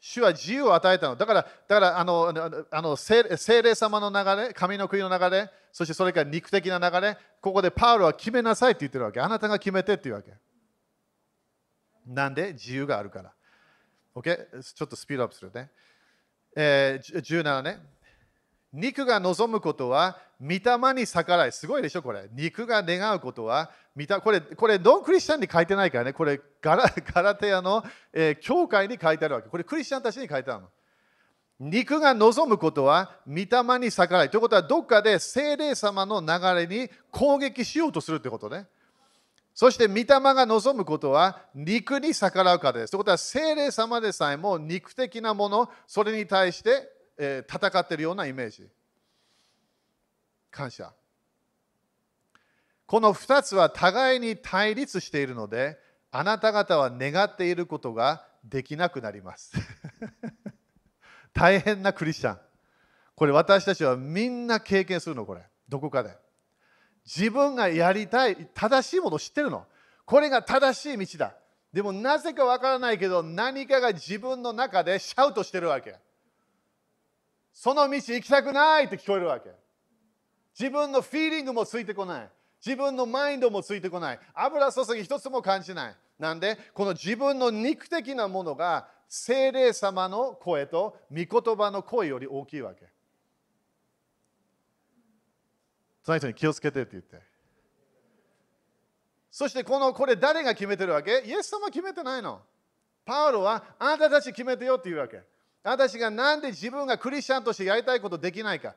[0.00, 1.14] 主は自由を与えたの。
[1.14, 3.22] だから、だからあのあの精
[3.62, 9.20] 霊様の流れ、神の国の流れ、そしてそれから肉的な流れ、ここでパウロは決めなさいって言ってるわけ。
[9.20, 10.34] あなたが決めてっていうわけ。
[12.06, 12.54] なんで？
[12.54, 13.32] 自由があるから。
[14.16, 14.62] OK?
[14.74, 15.70] ちょっとスピードアップするね。
[16.56, 17.78] えー、17ね。
[18.72, 21.52] 肉が望むことは御霊に逆らい。
[21.52, 22.28] すごいでしょ、これ。
[22.32, 23.70] 肉が願うことは、
[24.22, 26.12] これ、これ、ドンクリスチャンに書いてないからね。
[26.12, 29.48] これ、ガラガラテアの、えー、教会に書いてあるわけ。
[29.48, 30.68] これ、クリスチャンたちに書いてあるの。
[31.60, 34.30] 肉が望むことは、御霊に逆らい。
[34.30, 36.26] ということは、どっかで精霊様の流
[36.60, 38.66] れに攻撃しようとするってことね。
[39.54, 42.90] そして、御霊が望むことは、肉に逆らうかです。
[42.90, 48.66] ということは、精霊様でさえも肉的なもの、それに対して、えー、戦っているようなイメージ。
[50.52, 50.92] 感謝。
[52.86, 55.78] この2つは互いに対立しているので、
[56.10, 59.52] あなた方は願っていることができなくなります。
[61.32, 62.40] 大変なクリスチャン。
[63.14, 65.42] これ私たちはみんな経験するの、これ。
[65.68, 66.14] どこかで。
[67.06, 69.66] 自分がやりたい、正しいものを知ってるの。
[70.04, 71.34] これが正しい道だ。
[71.72, 75.96] でもなぜかわからないけど、何かが自分の中でシャウトしてるわけ。
[77.54, 79.61] その道行きたくないって聞こえるわけ。
[80.58, 82.28] 自分のフィーリングもついてこない。
[82.64, 84.20] 自分のマインドもついてこない。
[84.34, 85.96] 油注ぎ一つも感じない。
[86.18, 92.86] なんで、この自分の肉的なものが精霊様の声と御言葉の声より大きいわけ。
[96.04, 97.20] その人に気をつけてって言って。
[99.30, 101.22] そしてこのこれ誰が決めてるわけ？
[101.24, 102.42] イエス様決めてないの。
[103.04, 105.22] パウロはあなたたち決めてよって言うわけ。
[105.64, 108.74] あたたちがなんで自分がクリスチャンとしてやりたいことできないか。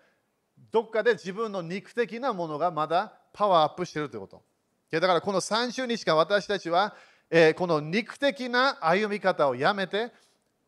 [0.72, 4.44] どっかで自分の肉的なものがまだパワーアップしてるということ。
[4.92, 6.96] だからこの30日間私たちは、
[7.30, 10.12] えー、この肉的な歩み方をやめて、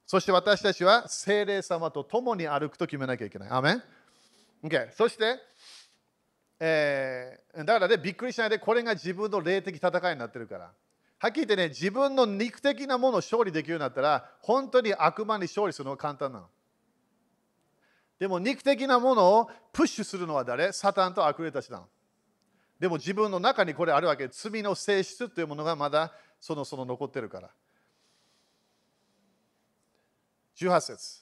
[0.05, 3.49] そして私たちは精霊様と共に歩くと決めなきゃいけない。
[3.49, 3.83] アメン、
[4.63, 5.37] okay、そして、
[6.59, 10.71] えー、だからね、びっくりしないで、これが自分の霊的戦いになってるから。
[11.19, 16.47] はっきり言ってね、自分の肉的なものを勝利できるようになったら、本当に悪魔に勝利するのは簡単なの。
[18.19, 20.71] でも肉的なものをプッシュするのは誰？
[20.71, 21.81] サタンと悪霊たちだ。
[22.79, 24.27] でも自分の中にこれあるわけ。
[24.27, 27.49] 罪の性質というものがまだそのその残ってるから。
[30.57, 31.21] 18節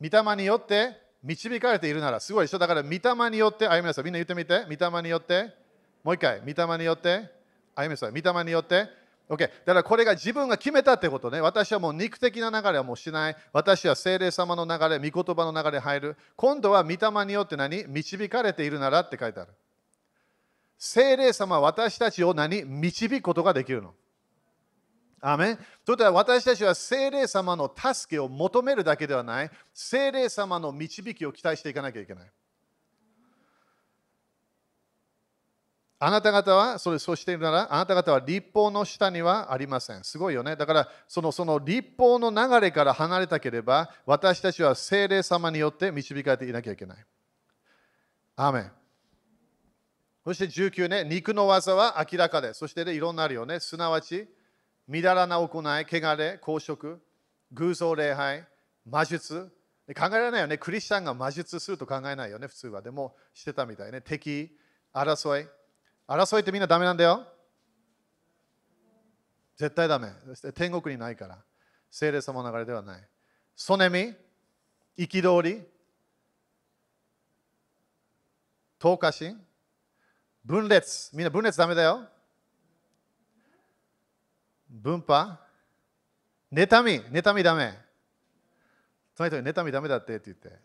[0.00, 4.64] 御霊によって導かれているなら、すごいでしょだから御霊によって、あゆみなさい、みんな言ってみて。
[4.64, 5.54] 御霊によって、
[6.02, 7.30] もう一回、御霊によって、
[7.76, 8.88] あゆみなさい、御霊によって、
[9.32, 9.38] OK。
[9.38, 11.40] だからこれが自分が決めたってことね。
[11.40, 13.36] 私はもう肉的な流れはもうしない。
[13.54, 16.16] 私は精霊様の流れ、御言葉の流れ入る。
[16.36, 17.84] 今度は御霊によって何？
[17.88, 19.52] 導かれているならって書いてある。
[20.76, 22.62] 精霊様は私たちを何？
[22.64, 23.94] 導くことができるの。
[25.22, 29.50] アメンということは私たちは精霊様の助けを求めるだけではない。
[29.72, 32.30] 精霊様の導きを期待していかなきゃいけない。
[36.04, 40.02] あなた方はそれそうしているなら、あなた方は立法の下にはありません。
[40.02, 40.56] すごいよね。
[40.56, 47.06] だから、そのその立法の流れから離れたければ、私たちは精霊様によって導かれていなきゃいけない。
[48.34, 48.72] アーメン。
[50.24, 52.52] そして19ね、肉の技は明らかで。
[52.52, 53.60] そして、ね、いろんなあるよね。
[53.60, 54.28] すなわち、
[54.88, 57.00] みだらな行い、汚れ、公職、
[57.52, 58.44] 偶像礼拝、
[58.84, 59.52] 魔術。
[59.96, 60.58] 考えられないよね。
[60.58, 62.82] クリスチャンが魔術すると考えないよね、普通は。
[62.82, 64.00] でも、してたみたいね。
[64.00, 64.50] 敵、
[64.92, 65.61] 争い。
[66.12, 67.26] 争いってみんなダメなんだよ。
[69.56, 70.08] 絶対ダメ。
[70.54, 71.38] 天国にないから。
[71.90, 73.02] 聖霊様の流れではない。
[73.56, 74.14] ソネミ、
[74.96, 75.62] 憤り、
[78.78, 79.40] 投下心、
[80.44, 81.10] 分裂。
[81.16, 82.06] みんな分裂ダメだよ。
[84.68, 85.38] 分派、
[86.52, 87.78] 妬み、妬みダメ。
[89.14, 90.58] その人に妬みダメだってって言って。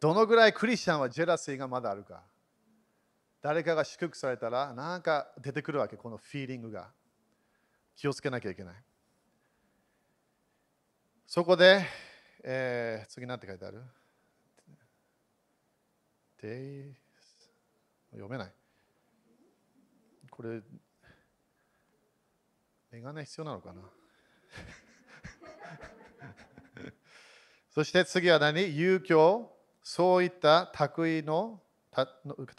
[0.00, 2.22] どのぐらいクリスチャンはジェラシーがまだあるか。
[3.42, 6.90] 誰かが祝福されたらなんか出てくるわけこのフィーリングが。
[8.00, 8.74] 気をつけなきゃいけない。
[11.26, 11.84] そこで、
[12.42, 13.82] えー、次何て書いてある？
[18.10, 18.52] 読めない。
[20.30, 20.62] これ
[22.90, 23.82] メガネ必要なのかな？
[27.68, 28.74] そして次は何？
[28.74, 29.54] 遊興？
[29.82, 31.62] そういった卓位の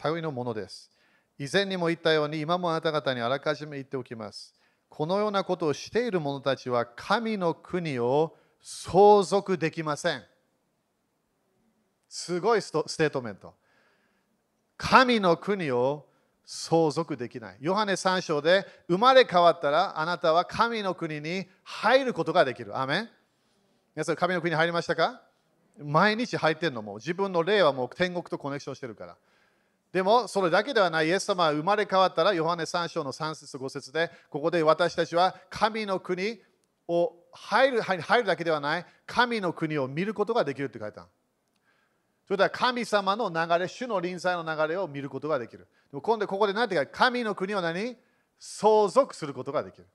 [0.04, 0.90] 類のものです。
[1.38, 4.54] 以前にも言ったように、今もあなた方にあらかじめ言っておきます。
[4.88, 10.22] このようなことをしている者たちは、神の国を相続できません。
[12.08, 13.54] すごいステートメント。
[14.76, 16.06] 神の国を
[16.44, 17.56] 相続できない。
[17.60, 22.78] ヨハネ3章で生まれ変わったらあなたは神の国に入ることができる。
[22.78, 23.08] アメン
[23.94, 25.22] 皆さん、神の国に入りましたか？
[25.78, 29.16] 毎日入ってるのも自分の霊はもう天国とコネクションしてるから。
[29.92, 31.08] でも、それだけではない。
[31.08, 36.40] イエス様は生まれ変わったら、ヨハネ3章の3節5節で、ここで私たちは神の国
[36.88, 41.06] を入る入るだけではない、神の国を見ることができるって書いた。
[42.26, 45.68] それでは神様の流れ、主の臨在の流れを見ることができる。
[45.90, 47.96] でも今度ここで何ていうか、神の国を何？
[48.38, 49.86] 相続することができる。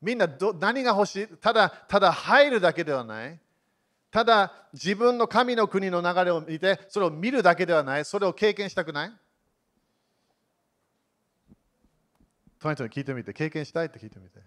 [0.00, 1.26] みんなど何が欲しい？
[1.26, 3.38] ただただ入るだけではない。
[4.10, 8.04] ただ自分の神の国の流れを見て、それを見るだけではない。
[8.04, 9.12] それを経験したくない
[12.60, 14.40] 隣人に聞いてみて、経験したいって聞いてみて。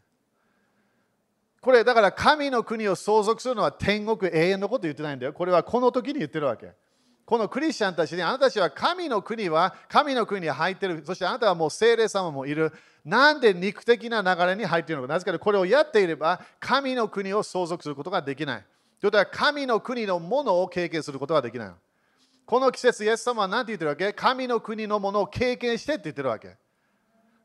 [1.62, 5.34] これだから神の国を相続するのは天国永遠のこと言ってないんだよ。
[5.34, 6.74] これはこの時に言ってるわけ。
[7.26, 11.04] このクリスチャンたちにあなたたちは神の国は神の国に入っている。
[11.06, 12.74] そしてあなたはもう精霊様もいる。
[13.06, 15.14] なんで肉的な流れに入っているのか。
[15.14, 18.66] なぜかこれをやっていれば神の国を相続することができない。
[19.00, 21.72] ということは神の国のものを経験することができない。
[22.46, 24.12] この季節、イエス様は何て言ってるわけ？
[24.12, 26.58] 神の国のものを経験してって言ってるわけ。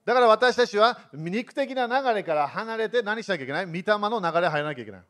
[0.05, 3.67] だから私たちは肉的な流れから離れて何しなきゃいけない？
[3.67, 5.01] 御霊の流れ入らなきゃいけない。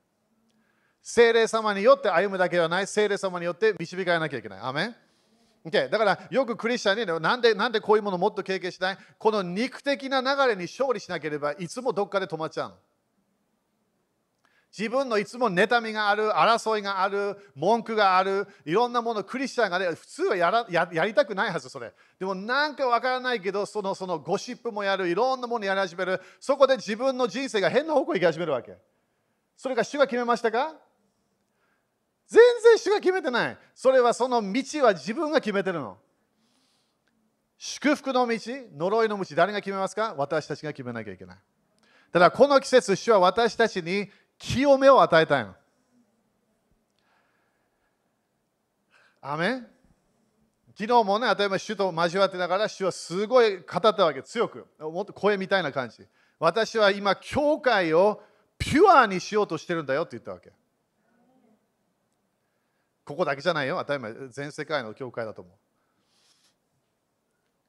[1.03, 4.61] 精霊様によって歩むだけではない、精霊様によって導かれなきゃいけない。
[4.61, 4.97] アメン
[5.67, 8.99] Okay、だからよくクリスチャンになんでなんでこういうものをもっと経験したい？
[9.19, 12.75] この肉的な流れに勝利しなければいつもどっかで止まっちゃう。
[14.77, 21.93] 自分のいつも妬みがある、争いがある、文句がある、いろんなもの、クリスチャンがね、普通はやらややりたくないはず、それ。
[22.19, 28.77] でもなんかわからないけど、そのそのゴシップもやる、いろんなものやり始める、そこで自分の人生が変な方向に行き始めるわけ。
[29.57, 30.75] それが主が決めましたか？
[32.29, 33.59] 全然主が決めてない。
[33.75, 35.99] それはその道は自分が決めてるの。
[37.57, 38.39] 祝福の道、
[38.77, 40.15] 呪いの道、誰が決めますか？
[40.17, 41.37] 私たちが決めなきゃいけない
[42.13, 42.19] た。
[42.19, 45.55] だこの季節、主は私たちに清めを与えたいの。
[49.21, 49.63] アメ
[50.77, 54.67] 昨日もね、例えば主と交わってながら、主はすごい語ったわけ、強く。
[54.79, 56.07] もっと声みたいな感じ。
[56.39, 58.23] 私は今、教会を
[58.59, 60.53] ピュアにしようとしてるんだよって言ったわけ。
[63.09, 63.79] ここだけじゃないよ。
[63.79, 65.55] 当たり前、全世界の教会だと思う。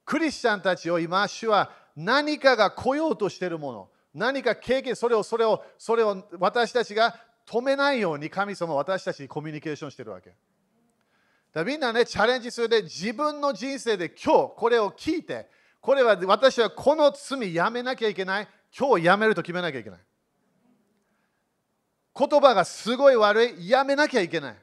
[0.04, 7.18] クリスチャンたちを今、主は何かが来ようとしているもの、何か経験、それを、それを、それを私たちが
[7.48, 10.36] 止めないように神様私たちにコミュニケーションしてるわけ。
[11.54, 18.48] だみんなね、チャレンジするで自分の人生で今日これを聞いて、これは私はこの罪やめなきゃいけない。
[18.78, 20.00] 今日やめると決めなきゃいけない。
[22.14, 23.70] 言葉がすごい悪い。
[23.70, 24.56] やめなきゃいけない。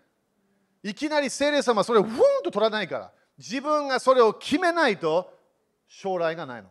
[0.89, 5.35] いきなり聖霊様はそれをふんと取らないから自分がそれを決めないと
[5.89, 6.69] 将来がないの。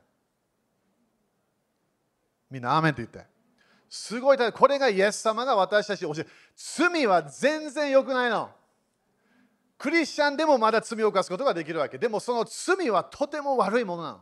[2.50, 3.26] みんなアーメンと言って。
[3.90, 8.50] すごいこれがイエス様が私たちに教える罪は全然良くないの。
[9.78, 11.98] クリスチャンでもまだ罪を犯すことができるわけ。
[11.98, 14.22] でもその罪はとても悪いものなの。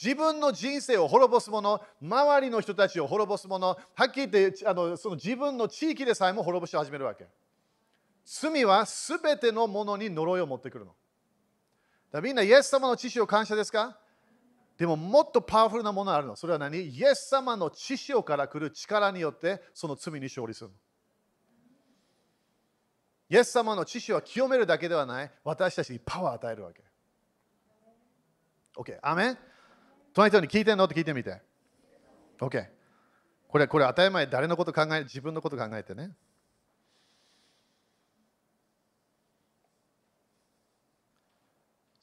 [0.00, 7.26] 自分の人生を滅ぼすもの、周りの人たちを滅ぼすもの、はっきり言ってあのその自分の地域でさえも滅ぼし始めるわけ。
[8.24, 10.94] 罪はすべてのものに呪いを持ってくるの。
[12.10, 13.98] だみんなイエス様の知識を感謝ですか？
[14.78, 16.36] でももっとパワフルなものがあるの。
[16.36, 16.78] それは何？
[16.78, 20.76] イエス様の知識から来る力によってその罪に勝利するの。
[23.30, 25.30] イエス様の知識は清めるだけではない。
[25.44, 26.82] 私たちにパワーを与えるわけ。
[28.76, 28.98] OK。
[29.02, 29.38] アメン？
[30.12, 30.84] 隣人に聞いてんの？
[30.84, 31.40] って聞いてみて。
[32.38, 32.66] OK。
[33.48, 36.10] これ、これ当たり前、誰のこと考え、自分のこと考えてね。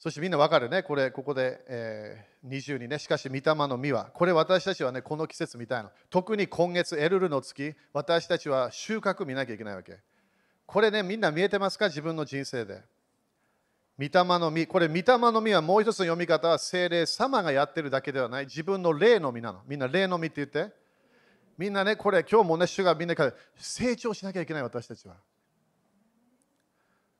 [0.00, 5.90] そしてみんなわかるね、これ、ここで、えー、22ね、しかし、御霊の実は、これ私たちはね、この季節みたいな。
[6.08, 9.98] 特に今月、エルルの月、私たちは収穫見なきゃいけないわけ。
[10.64, 11.88] これね、みんな見えてますか？
[11.88, 12.82] 自分の人生で。
[13.98, 19.60] 御霊の実、これ、御霊の実はもう一つの読み方は、精霊様がやってるだけではない、自分の霊の実なの。
[19.66, 20.74] みんな霊の実って言って。
[21.58, 25.16] みんなね、これ、今日もね、主がみんなから成長しなきゃいけない、私たちは。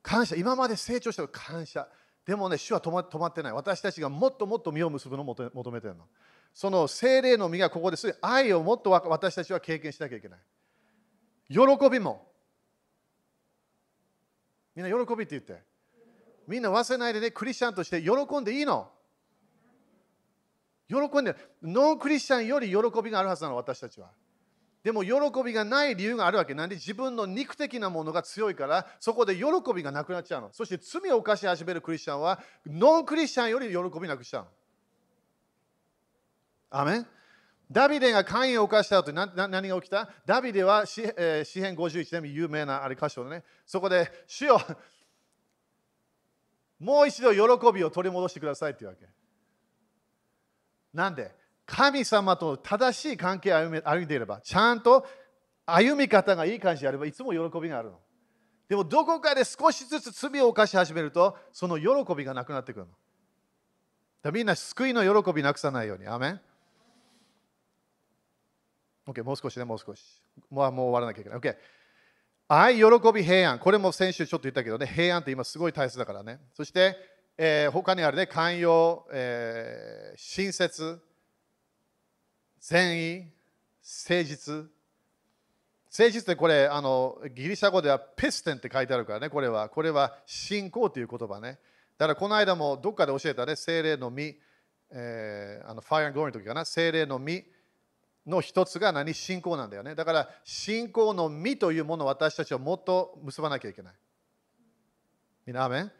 [0.02, 1.86] 感謝、今まで成長した感謝。
[2.26, 3.52] でもね、主は止ま止まってない。
[3.52, 6.06] 私たちがもっともっと実を結ぶのを求めてるの。
[6.52, 8.16] その精霊の実がここです。
[8.20, 10.40] 愛をもっと私たちは経験しなきゃいけない。
[11.48, 11.58] 喜
[11.90, 12.30] びも。
[14.74, 15.62] みんな喜びって言って。
[16.46, 18.90] みんな忘れないでね、クリスチャンとして喜んでいいの。
[20.88, 24.10] 喜んで、ノンクリスチャンより喜びがあるはずなの、私たちは。
[24.82, 25.12] でも喜
[25.44, 26.54] びがない理由があるわけ。
[26.54, 30.50] なんで自分の肉的なものが強いからそこで喜びがなくなっちゃうの。
[30.52, 34.48] そして罪を犯し始めるクリスチャンはノンクリスチャンより喜びなくしちゃうの。
[36.70, 37.06] アメン？
[37.70, 40.08] ダビデが関与を犯した後何何が起きた？
[40.24, 43.44] ダビデは詩,、えー、詩編51年有名なあれ箇所でね。
[43.66, 44.60] そこで主よ
[46.78, 49.06] もう一度喜びを取り戻してくださいっていうわけ。
[50.94, 51.38] なんで？
[51.70, 55.06] 神様と正しい関係を歩んでいれば、ちゃんと
[55.64, 58.00] 歩み方がいい感じであれば、いつも喜びがあるの。
[58.68, 62.92] でもどこかで少しずつ罪を犯し始めると、その喜びがなくなってくるの。
[64.22, 66.08] だみんな救いの喜びなくさないように。
[66.08, 66.40] アメン
[69.06, 70.20] ?OK、もう少しね、もう少し。
[70.50, 71.38] もうもう終わらなきゃいけない。
[71.38, 71.56] OK。
[72.48, 73.60] 愛、喜び、平安。
[73.60, 76.40] これも先週ちょっと言ったけどね、平安って今すごい大切だからね。
[76.52, 76.96] そして、
[77.38, 81.00] えー、他にあるね、寛容、えー、親切、
[82.60, 83.32] 善意、
[83.82, 84.54] 誠実。
[85.92, 89.68] 誠実ってこれあのギリシャ語ではペステンって書いてあるからね、これは。
[89.68, 91.58] これは信仰という言葉ね。
[91.98, 94.36] だからこの間もどっかで教えたね、精霊の実、
[94.92, 97.44] えー、あのファイアンゴールの時かな、精霊の実
[98.26, 99.14] の一つが何？
[99.14, 99.94] 信仰なんだよね。
[99.94, 103.94] だから信仰の実というものを私たちはもっと結ばなきゃいけない。
[105.46, 105.92] みんな、アメン？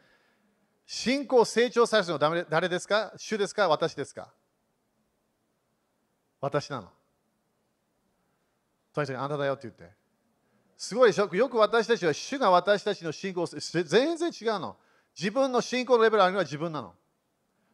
[0.85, 3.11] 信仰を成長させるのは誰ですか？
[3.17, 3.67] 主ですか？
[3.67, 4.31] 私ですか？
[6.41, 6.89] 私なの。
[8.93, 9.95] とにかくあなただよって言って。
[10.75, 11.33] すごいでしょ？
[11.33, 14.75] よく私たちは主が私たちの信仰を全然違うの。
[15.17, 16.93] 自分の信仰のレベルあるのは自分なの。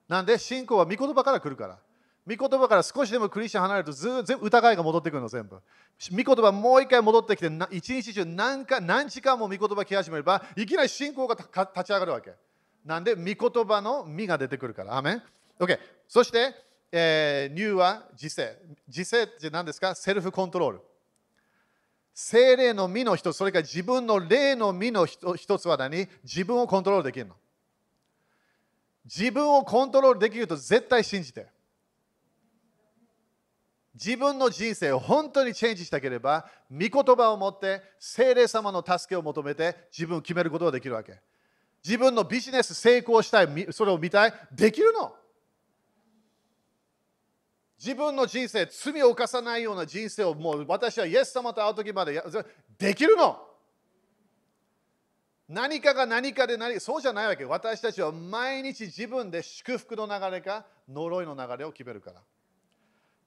[0.07, 0.37] なんで？
[0.37, 1.79] 信仰は御言葉から来るから。
[2.27, 5.61] 御言葉から少しでもクリスチャン離れるとず全部疑いが戻ってくるの全部。
[6.11, 12.33] 御言葉もう一回戻ってきて一日中何か何時間も御言葉聞き始めればいきなり信仰が立ち上がるわけ。
[12.83, 13.15] なんで？
[13.15, 14.97] 御言葉の実が出てくるから。
[14.97, 15.23] アメン
[15.57, 15.79] ?OK。
[16.09, 16.53] そして、
[16.91, 18.57] えー、ニューは自制。
[18.87, 19.93] 自制って何ですか？
[19.95, 20.81] セルフコントロール。
[22.13, 26.07] 精霊の実の一つ、それから自分の霊の実の一つは何？
[26.23, 27.35] 自分をコントロールできるの。
[29.05, 31.47] 自分をコントロールできると絶対信じて。
[33.93, 41.19] 自分の人生を本当にチェンジしたければ、御言葉を持って精霊様の助けを求めて自分を決めることができるわけ。
[41.83, 45.13] 自分のビジネス成功したい、それを見たい、できるの。
[47.79, 52.21] 自分の人生、罪を犯さないような人生をもう私はイエス様と会う時まで
[52.77, 53.39] できるの？
[55.47, 57.45] 何かが何かで何そうじゃないわけ。
[57.45, 62.21] 私たちは毎日自分で祝福の流れか呪いの流れを決めるから。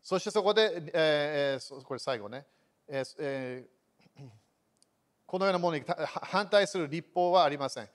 [0.02, 2.44] そしてそこで、えー、これ最後ね、
[2.88, 4.22] えーえー、
[5.26, 7.88] このようなものに反対する立法はありません。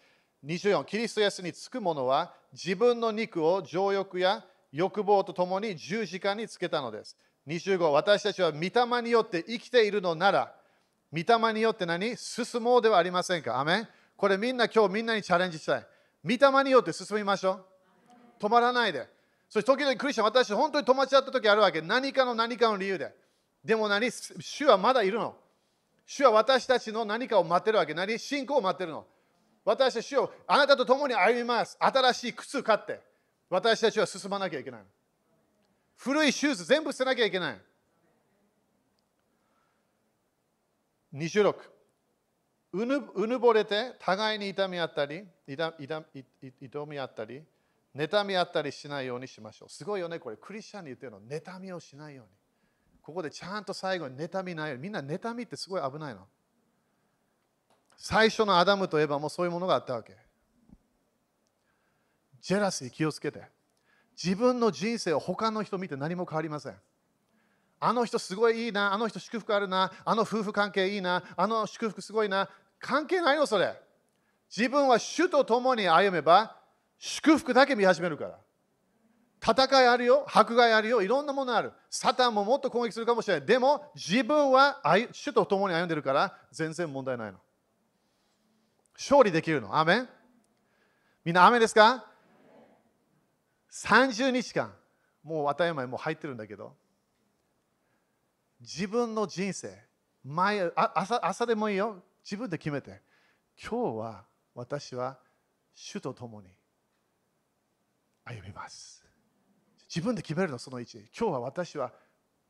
[0.43, 4.45] 24、キリストイエスにつく者は自分の肉を情欲や
[4.75, 7.15] 欲望とともに十字架につけたのです。
[7.47, 10.53] 25、私たちは御霊によって生きているのなら、
[11.13, 12.17] 御霊によって何？
[12.17, 13.57] 進もうではありませんか。
[13.57, 15.85] アメンこれみんな今日みんなにチャレンジしたい。
[16.25, 18.43] 御霊によって進みましょう。
[18.43, 19.07] 止まらないで。
[19.49, 21.81] そして時々クリスチャン、私本当に止まっちゃった時あるわけ。
[21.81, 23.15] 何かの何かの理由で。
[23.63, 24.11] でも何？
[24.11, 25.37] 主はまだいるの。
[26.05, 27.93] 主は私たちの何かを待ってるわけ。
[27.93, 28.19] 何？
[28.19, 29.05] 信仰を待ってるの。
[29.63, 31.77] 私たちをあなたと共に歩みます。
[31.79, 33.14] 新しい靴買って。
[33.55, 34.81] 私たちは進まなきゃいけない。
[35.95, 37.61] 古いシューズ全部捨てなきゃいけない。
[41.13, 41.55] 26
[42.73, 45.73] うぬうぬぼれて互いに痛み合ったり痛
[46.85, 47.41] み合ったり
[47.95, 49.69] 妬み合ったりしないようにしましょう。
[49.69, 50.35] すごいよねこれ。
[50.35, 51.21] クリスチャンに言ってるの。
[51.21, 52.31] 妬みをしないように。
[53.01, 54.83] ここでちゃんと最後に妬みないように。
[54.83, 56.27] みんな妬みってすごい危ないの。
[57.95, 60.24] 最初のアダムといえばもうそういうものがあったわけ。
[62.45, 63.41] ジェラスに気をつけて。
[64.23, 66.75] 自分の人生を他の人見て何も変わりません。
[67.79, 72.47] あの人すごいいいな、あの人祝福あるな、あの夫婦関係いいな、あの祝福すごいな。
[72.79, 73.81] 関係ないの、それ。
[74.55, 76.55] 自分は主と共に歩めば、
[76.99, 78.39] 祝福だけ見始めるから。
[79.41, 81.73] 戦いあるよ、迫害あるよ、いろんなものある。
[81.89, 83.47] サタンももっと攻撃するかもしれない。
[83.47, 87.39] でも、自分は主と共に歩んでるから、全然問題ないの。
[88.93, 89.75] 勝利できるの。
[89.75, 90.09] アメン
[91.23, 92.11] みんな、アメですか？
[93.75, 94.73] 30日間
[95.21, 96.73] もう当たり前もう入ってるんだけど
[98.61, 99.77] 自分の人生
[100.23, 102.01] 前朝朝でもいいよ。
[102.23, 103.01] 自分で決めて。
[103.61, 105.19] 今日は私は
[105.75, 106.47] 主と共に
[108.23, 109.05] 歩みます。
[109.87, 111.91] 自分で決めるのその1今日は私は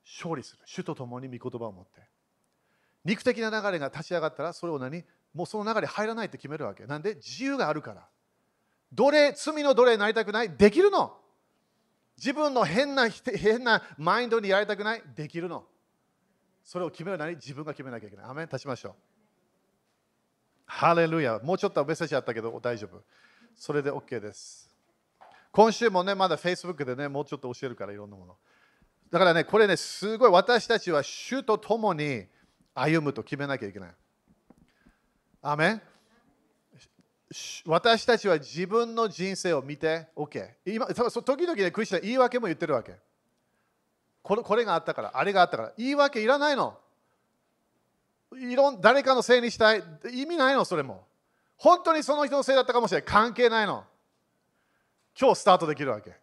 [0.06, 0.62] 勝利する。
[0.66, 2.02] 主と共に御言葉を持って。
[3.04, 5.04] 肉的な流れが立ち上がったらそれを何？
[5.34, 6.86] もうその流れ入らないって決めるわけ。
[6.86, 7.16] なんで？
[7.16, 8.08] 自由があるから。
[8.96, 10.50] 奴隷、罪の奴隷になりたくない？
[10.50, 11.14] できるの。
[12.18, 15.04] 自分の変な変なマインドにやりたくない？
[15.16, 15.66] できるの。
[16.64, 18.26] それを決めるなり自分が決めなきゃいけない。
[18.26, 18.94] アメン立ちましょう。
[20.66, 21.40] ハレルヤ。
[21.40, 23.04] もうちょっとメッセージあったけど大丈夫。
[23.56, 24.72] それで OK です。
[25.52, 28.36] 今週もね、まだ Facebook でね、もうちょっと教えるからいろんなもの。
[29.12, 32.26] だからね、これね、すごい私たちは主と共に
[32.74, 33.90] 歩むと決めなきゃいけない。
[35.42, 35.82] アメン
[37.66, 40.48] 私たちは自分の人生を見て OK。
[40.66, 42.96] 今時々ね、クリスチャン言い訳も言ってるわけ。
[44.22, 45.74] これこれがあったから、あれがあったから。
[45.78, 46.78] 言い訳いらないの。
[48.36, 49.84] いろん誰かのせいにしたい。
[50.12, 51.06] 意味ないの、それも。
[51.58, 53.06] 本当にその人のせいだったかもしれない。
[53.06, 53.84] 関係ないの。
[55.20, 56.14] 今日スタートできるわけ。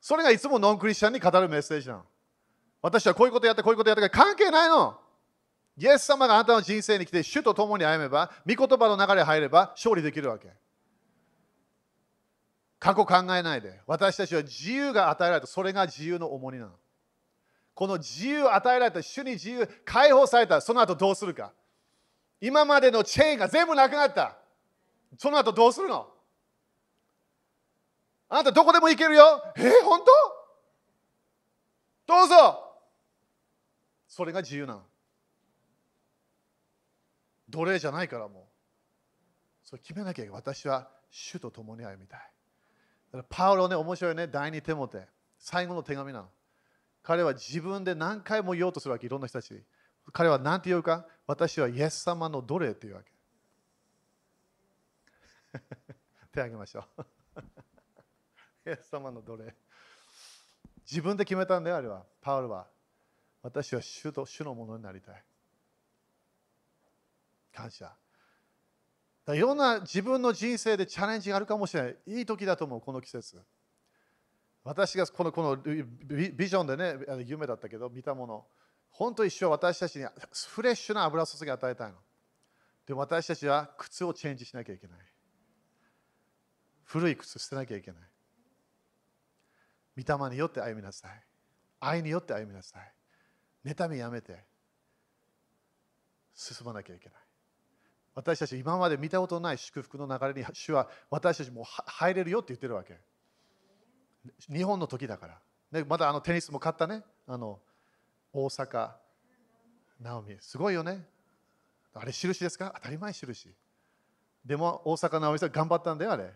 [0.00, 2.04] それがいつもノンクリスチャンに語るメッセージなの。
[2.82, 4.98] 私はこういうことやってこういうことやって関係ないの。
[5.76, 10.48] イエス様があなたの人生に来て主と共に歩めば、御言葉の流れに入れば勝利できるわけ。
[12.78, 13.80] 過去考えないで。
[13.86, 15.46] 私たちは自由が与えられた。
[15.46, 16.72] それが自由の重荷なの。
[17.74, 21.52] この自由与えられた、主に自由、解放された、その後どうするか。
[22.40, 24.36] 今までのチェーンが全部なくなった。
[25.18, 26.08] その後どうするの
[28.28, 29.42] あなたどこでも行けるよ。
[29.56, 30.00] えー、本
[32.06, 32.14] 当？
[32.14, 32.76] どうぞ。
[34.06, 34.82] それが自由なの。
[37.54, 38.42] 奴隷じゃないからもう。
[39.62, 42.20] それ決めなきゃ私は主と共に歩みたい。
[42.20, 42.24] だ
[43.12, 45.06] からパウロね、面白いね、第二手モて、
[45.38, 46.28] 最後の手紙なの。
[47.02, 49.62] 彼は自分で何回も言おうとするわけ、いろんな人たち。
[50.12, 53.12] 彼は何て言うか、私はイエス様の奴隷って言うわけ。
[56.32, 57.02] 手あげましょう。
[58.68, 59.54] イエス様の奴隷。
[60.90, 62.04] 自分で決めたんだよ、あれは。
[62.20, 62.66] パウロは。
[63.42, 65.24] 私は主と主のものになりたい。
[67.54, 67.96] 感謝。
[69.28, 71.96] いろんな自分の人生でチャレンジがあるかもしれない。
[72.06, 73.42] いい時だと思う、この季節。
[74.64, 78.46] 私がこのこのビジョンでね、夢だったけど、見たもの、
[78.90, 80.06] 本当一生私たちに
[80.48, 81.98] フレッシュな油注ぎを与えたいの。
[82.86, 84.98] でも、私たちは靴をチェンジしなきゃいけない。
[86.84, 88.02] 古い靴捨てなきゃいけない。
[89.96, 91.24] 御霊によって歩みなさい。
[91.80, 92.92] 愛によって歩みなさい。
[93.64, 94.44] 妬みやめて
[96.34, 97.23] 進まなきゃいけない。
[98.14, 102.98] 私たち今まで見たことない祝福の流れに主は私たちも入れるよって言ってるわけ。
[104.52, 105.40] 日本の時だから。
[105.72, 107.02] ね、まだあのテニスも勝ったね。
[107.26, 107.60] あの
[108.32, 108.92] 大阪、
[110.00, 110.36] 直美。
[110.40, 111.04] すごいよね。
[111.92, 112.72] あれ、印ですか？
[112.76, 113.54] 当たり前印。
[114.44, 116.32] でも大阪直美さん頑張ったんだよ、あれ。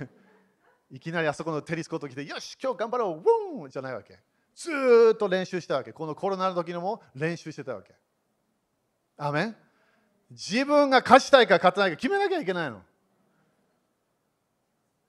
[0.90, 4.18] いきなりあそこのテニスコート来て、よし、今日頑張ろう、ウォンじゃないわけ。
[4.54, 5.92] ずっと練習したわけ。
[5.92, 7.94] このコロナの時にも練習してたわけ。
[9.16, 9.56] アメン？
[10.32, 12.80] 自分が勝ちたいか勝たないか決めなきゃいけないの。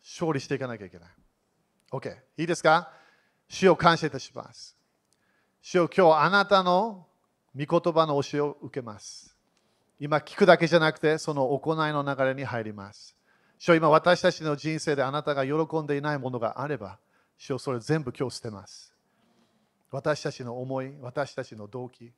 [0.03, 1.09] 勝利していかなきゃいけない。
[1.91, 2.13] OK。
[2.37, 2.91] いいですか？
[3.47, 4.75] 主を感謝いたします。
[5.61, 7.05] 主を今日あなたの
[7.55, 9.35] 御言葉の教えを受けます。
[9.99, 13.15] 今聞くだけじゃなくて、その行いの流れに入ります。
[13.59, 16.99] 主は今私たちの人生であなたが喜んでいないものがあれば、
[17.37, 18.93] 主をそれ全部今日捨てます。
[19.89, 22.11] 私たちの思い、私たちの動機、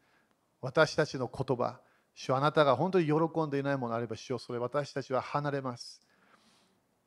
[0.61, 1.79] 私たちの言葉、
[2.15, 3.13] 主あなたが本当に喜
[3.45, 6.01] んでいないものがあれば、主をそれ私たちは離れます。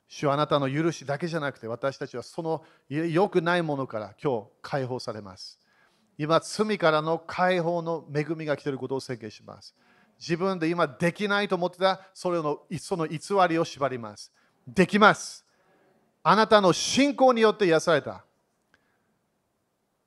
[0.07, 5.59] 主あなたの許しだけじゃなくて私たちはその良くないものから今日解放されます。
[6.19, 9.75] 今、罪からの解放の恵みが来ていることを宣言します。
[10.19, 14.33] 自分で今できないと思ってたそれのその偽りを縛ります。
[14.67, 15.45] できます。
[16.23, 18.25] あなたの信仰によって癒された。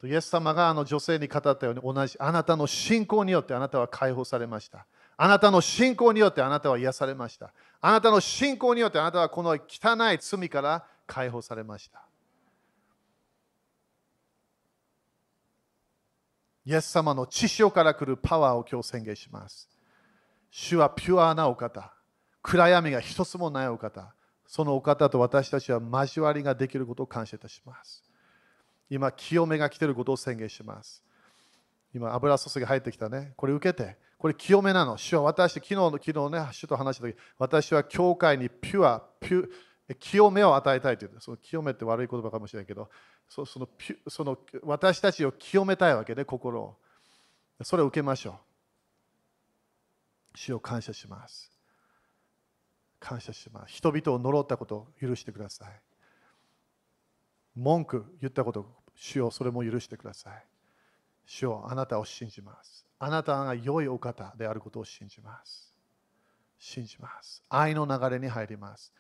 [0.08, 4.86] イエス様があの女性に語ったように同じあなたの信仰によってあなたは解放されました。
[5.18, 7.54] あなたの信仰によってあなたは癒されました。
[7.80, 12.02] あなたの信仰によってあなたはこの汚い罪から解放されました。
[16.66, 19.70] イエス様の血潮から来るパワーを今日宣言します。
[20.50, 21.94] 主はピュアなお方。
[22.42, 24.14] 暗闇が一つもないお方。
[24.48, 28.04] そのお方と私たちは交わりができることを感謝いたします。
[28.92, 31.02] 今、清めが来ていることを宣言します。
[31.96, 33.32] 今、油注ぎ入ってきたね。
[33.38, 33.98] これ受けて。
[34.18, 34.98] これ清めなの。
[34.98, 39.50] 主は私、昨日の昨日ね、主と話したとき、私は教会にピュア、ピュ
[39.98, 41.12] 清めを与えたいという。
[41.20, 42.90] その清めって悪い言葉かもしれないけど、
[43.30, 43.70] そその
[44.10, 46.78] その私たちを清めたいわけで、心を。
[47.64, 48.32] それを受けましょ
[50.34, 50.38] う。
[50.38, 51.50] 主を感謝します。
[53.00, 53.74] 感謝します。
[53.74, 55.82] 人々を呪ったことを許してください。
[57.56, 60.46] 文句言ったこと、主をそれも許してください。
[61.26, 62.86] 主をあなたを信じます。
[63.00, 65.74] あなたが良いお方であることを信じます。
[66.60, 67.44] 信じます。
[67.50, 68.94] 愛の流れに入ります。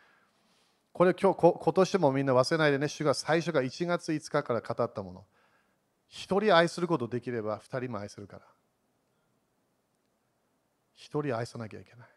[0.93, 5.25] これ今日、今年もみんな忘れないでね、主が最初が1月5日から語ったもの。
[6.07, 8.43] 一人愛することできれば二人も愛するから。
[10.95, 12.07] 一人愛さなきゃいけない。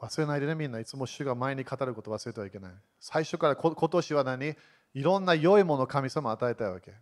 [0.00, 0.80] 忘れないでね、みんな。
[0.80, 2.72] いつも主が前に語ること忘れてはいけない。
[3.00, 4.56] 最初から今年は何？
[4.94, 6.92] いろんな良いものを神様与えたいわけ。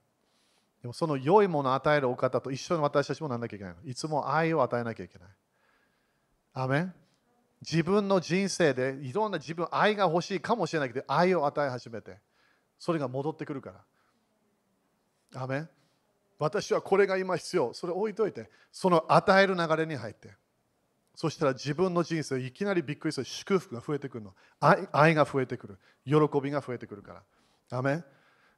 [0.82, 3.74] でもその良いものを与えるお方と一緒に私たちもなんなきゃいけない。
[3.84, 5.28] いつも愛を与えなきゃいけない。
[6.54, 6.94] アメン
[7.62, 12.18] 自分の人生でいろんな自分愛が欲しいかもしれないけど愛を与え始めて
[12.78, 13.72] それが戻ってくるか
[15.32, 15.42] ら。
[15.42, 15.68] アメン
[16.38, 17.72] 私はこれが今必要。
[17.72, 20.30] それ置いといてその与える流れに入って
[21.14, 27.22] そしたら自分の人生いきなりびっくりする祝福が増えてくるの愛愛が増えてくる喜びが増えてくるから
[27.70, 28.04] アメ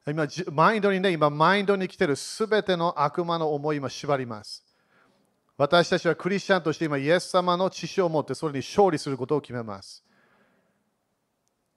[0.07, 4.65] 今マインドにね今マインドに来てるすべての悪魔の思い今縛ります。
[5.57, 10.05] 私たちはクリスチャンとして今イエス様の知識を持ってそれに勝利することを決めます。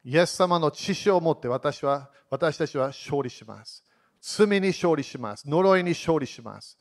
[0.03, 3.83] イエス様の知識を持って私は私たちは勝利します。
[4.21, 5.49] 罪に勝利します。
[5.49, 6.77] 呪いに勝利します。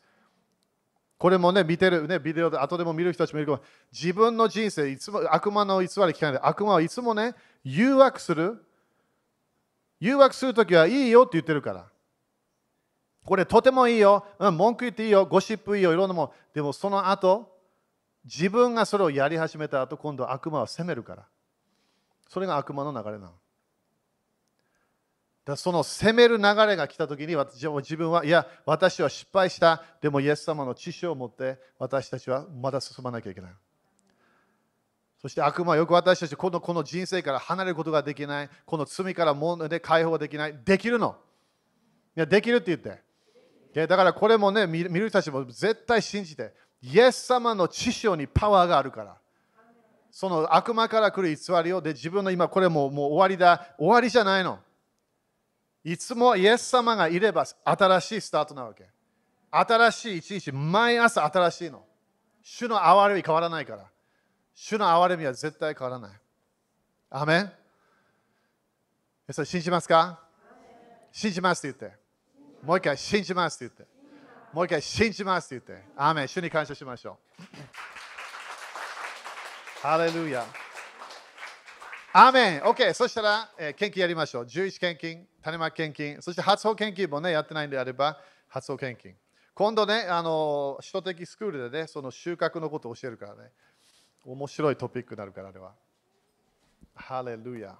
[1.18, 8.64] これもね、見てる、ね、ビデオで後でも見る人たちもいるけど、自分の人生、いつも悪魔の偽り聞かないで、悪魔はいつもね、誘惑する。
[10.00, 11.86] 誘惑するときはいいよって言ってるから。
[13.24, 16.30] これとてもいいよ、うん、文句言っていいよ、ゴシップいいよ、いろんなもん。
[16.54, 17.54] でもその後、
[18.24, 21.26] 自分がそれをやり始めた後、今度悪魔は責めるから。
[22.28, 23.32] それが悪魔の流れなの。
[25.44, 29.82] だその責める流れが来たときに自分は、いや、私は失敗した。
[30.00, 33.52] でも、イエス様の知識を持って私たちはまだ進まなきゃいけない。
[35.20, 38.50] そして悪魔はよく私たちこのこの人生から離れることができない。
[38.64, 40.58] この罪からもので解放できない。
[40.64, 41.16] できるの。
[42.16, 43.86] いや、できるって言って。
[43.86, 46.54] だからこれもね、見る人たちも絶対信じて。
[46.82, 49.16] イエス様の知識にパワーがあるから。
[50.10, 53.74] その悪魔から来る偽りをで自分の今これももう終わりだ。
[53.78, 54.58] 終わりじゃないの。
[55.84, 58.86] いつもイエス様がいれば新しいスタートなわけ。
[59.50, 61.84] 新しい一日、毎朝新しいの。
[62.42, 63.84] 主の憐れみ変わらないから。
[64.62, 66.18] 主の憐れみは絶対変わらない。
[67.08, 67.52] アメン
[69.32, 70.20] それ信じますか？
[71.10, 71.98] 信じますって言って。
[72.62, 73.94] もう一回信じますって言って。
[74.52, 75.86] もう一回信じますって言って。
[75.96, 77.42] アメン主に感謝しましょう。
[79.80, 80.44] ハレルヤ。
[82.12, 84.44] アメン !OK、そしたら、えー、献金やりましょう。
[84.44, 89.14] 11献金、種まき献金、そして発送献金もね、やってないんであれば、発送献金。
[89.54, 93.50] 今度ね、あの、首都的スクールでね、その収穫のことを教えるからね、
[94.24, 95.74] 面白いトピックになるから、あれは。
[96.94, 97.76] ハレルヤ。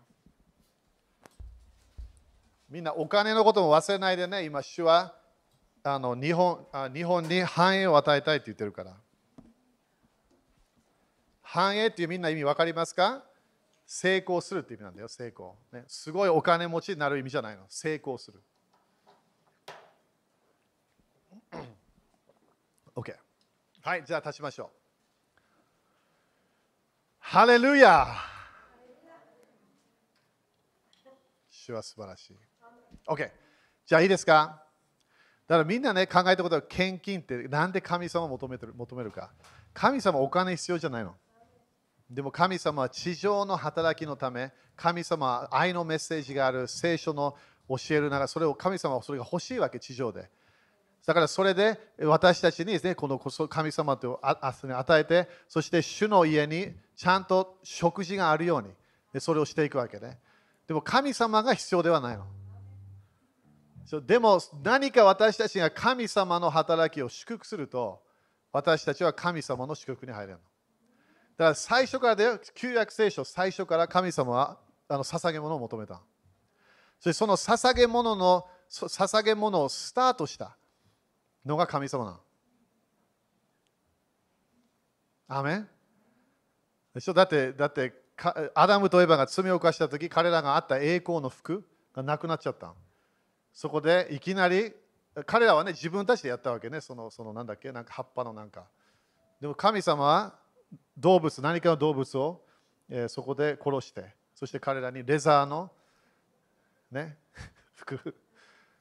[2.69, 5.15] みんなお金のことも忘れないでね、今、主は
[5.83, 8.97] あの日本あ日本に繁栄を与えたいって言ってるから。
[11.43, 13.25] 繁栄っていうみんな意味分かりますか？
[13.87, 15.57] 成功するって意味なんだよ、成功。
[15.73, 17.65] ね、すごいお金持ちになる意味じゃないの。
[17.69, 18.41] 成功する。
[22.95, 23.17] OK。
[23.83, 24.80] はい、じゃあ立ちましょう。
[27.21, 28.07] ハレルヤ
[31.49, 32.37] 主は素晴らしい。
[33.07, 33.31] OK。
[33.87, 34.65] じゃあいいですか？
[35.47, 39.31] だからみんなね、考えたことは献金ってなんで神様を求めてる求めるか。
[39.73, 41.15] 神様お金必要じゃないの。
[42.11, 47.37] でも神様は地上の働きのため、神様は愛のメッセージがある聖書の
[47.69, 50.29] 教えるなら、それを神様はそれが欲しいわけ、地上で。
[51.07, 53.19] だからそれで私たちにですね、この
[53.49, 60.19] 神様と与えて、そして主の家にちゃんと食事があるように、それをしていくわけね。
[60.67, 62.27] でも神様が必要ではないの。
[64.03, 68.03] でも何か私たちが神様の働きを祝福すると、
[68.53, 70.39] 私たちは神様の祝福に入れるの。
[70.39, 76.03] だから最初からで、旧約聖書最初から神様はあの捧げ物を求めた。
[76.99, 80.55] そしてその捧げ物の捧げ物をスタートした
[81.47, 82.21] のが神様なの。
[85.29, 85.69] アメン
[87.15, 87.95] だってだって
[88.55, 91.65] アダムとエヴァが罪を犯した時彼らがあった栄光の服
[91.95, 92.75] がなくなっちゃった。
[93.53, 94.73] そこでいきなり
[95.27, 97.73] 彼らはね自分たちでやったわけねそのそのなんだっけ？
[97.73, 98.65] なんか葉っぱのなんか
[99.41, 100.35] でも神様は
[100.99, 102.43] 動物、何かの動物を、
[102.89, 105.71] えー、そこで殺して、そして彼らにレザーの、
[106.91, 107.17] ね、
[107.75, 108.15] 服、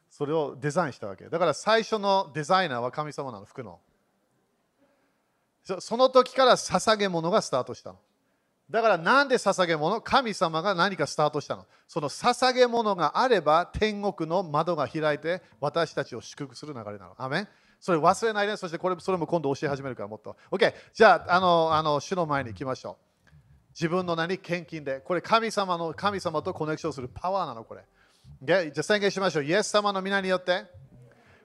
[0.09, 1.29] それをデザインしたわけ。
[1.29, 3.79] だから最初のデザイナーは神様なの、服の。
[5.79, 7.99] その時から捧げ物がスタートしたの。
[8.69, 10.01] だからなんで捧げ物？
[10.01, 11.65] 神様が何かスタートしたの？
[11.87, 17.15] その捧げ物があれば天国の窓が開いて私たちを祝福する流れなの。
[17.17, 17.47] アメン？
[17.79, 20.35] それ忘れないで、そしてこれそれも今度教え始めるからもっと。
[20.51, 23.29] OK、じゃあ、あの、あの主の前に行きましょう。
[23.69, 24.99] 自分の何献金で。
[24.99, 27.85] これ神様の神様とコネクションするパワーなの、これ。
[28.43, 29.45] じゃあ宣言しましょう。
[29.45, 30.65] イエス様の皆によって、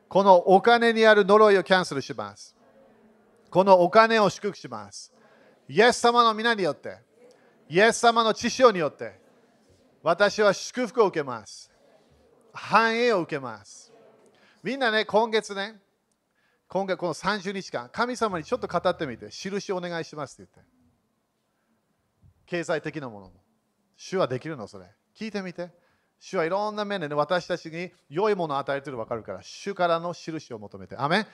[0.08, 2.56] このお金にある呪いをキャンセルします。
[3.54, 5.12] このお金を祝福します。
[5.68, 6.98] イエス様の皆によって、
[7.68, 9.16] イエス様の知識によって、
[10.02, 11.70] 私は祝福を受けます。
[12.52, 13.92] 繁栄を受けます。
[14.64, 15.80] みんなね、今月ね、
[16.66, 20.72] 今回この30日間、神様にちょっと語ってみて、印をお願いしますって言って。
[22.46, 23.34] 経済的なものも。
[23.96, 24.66] 主はできるの？
[24.66, 24.86] それ。
[25.16, 25.70] 聞いてみて。
[26.18, 30.96] 主はいろんな面で、ね、私たちに良いものを与えてるの分かるから、主からの印を求めて。
[30.96, 31.24] アメ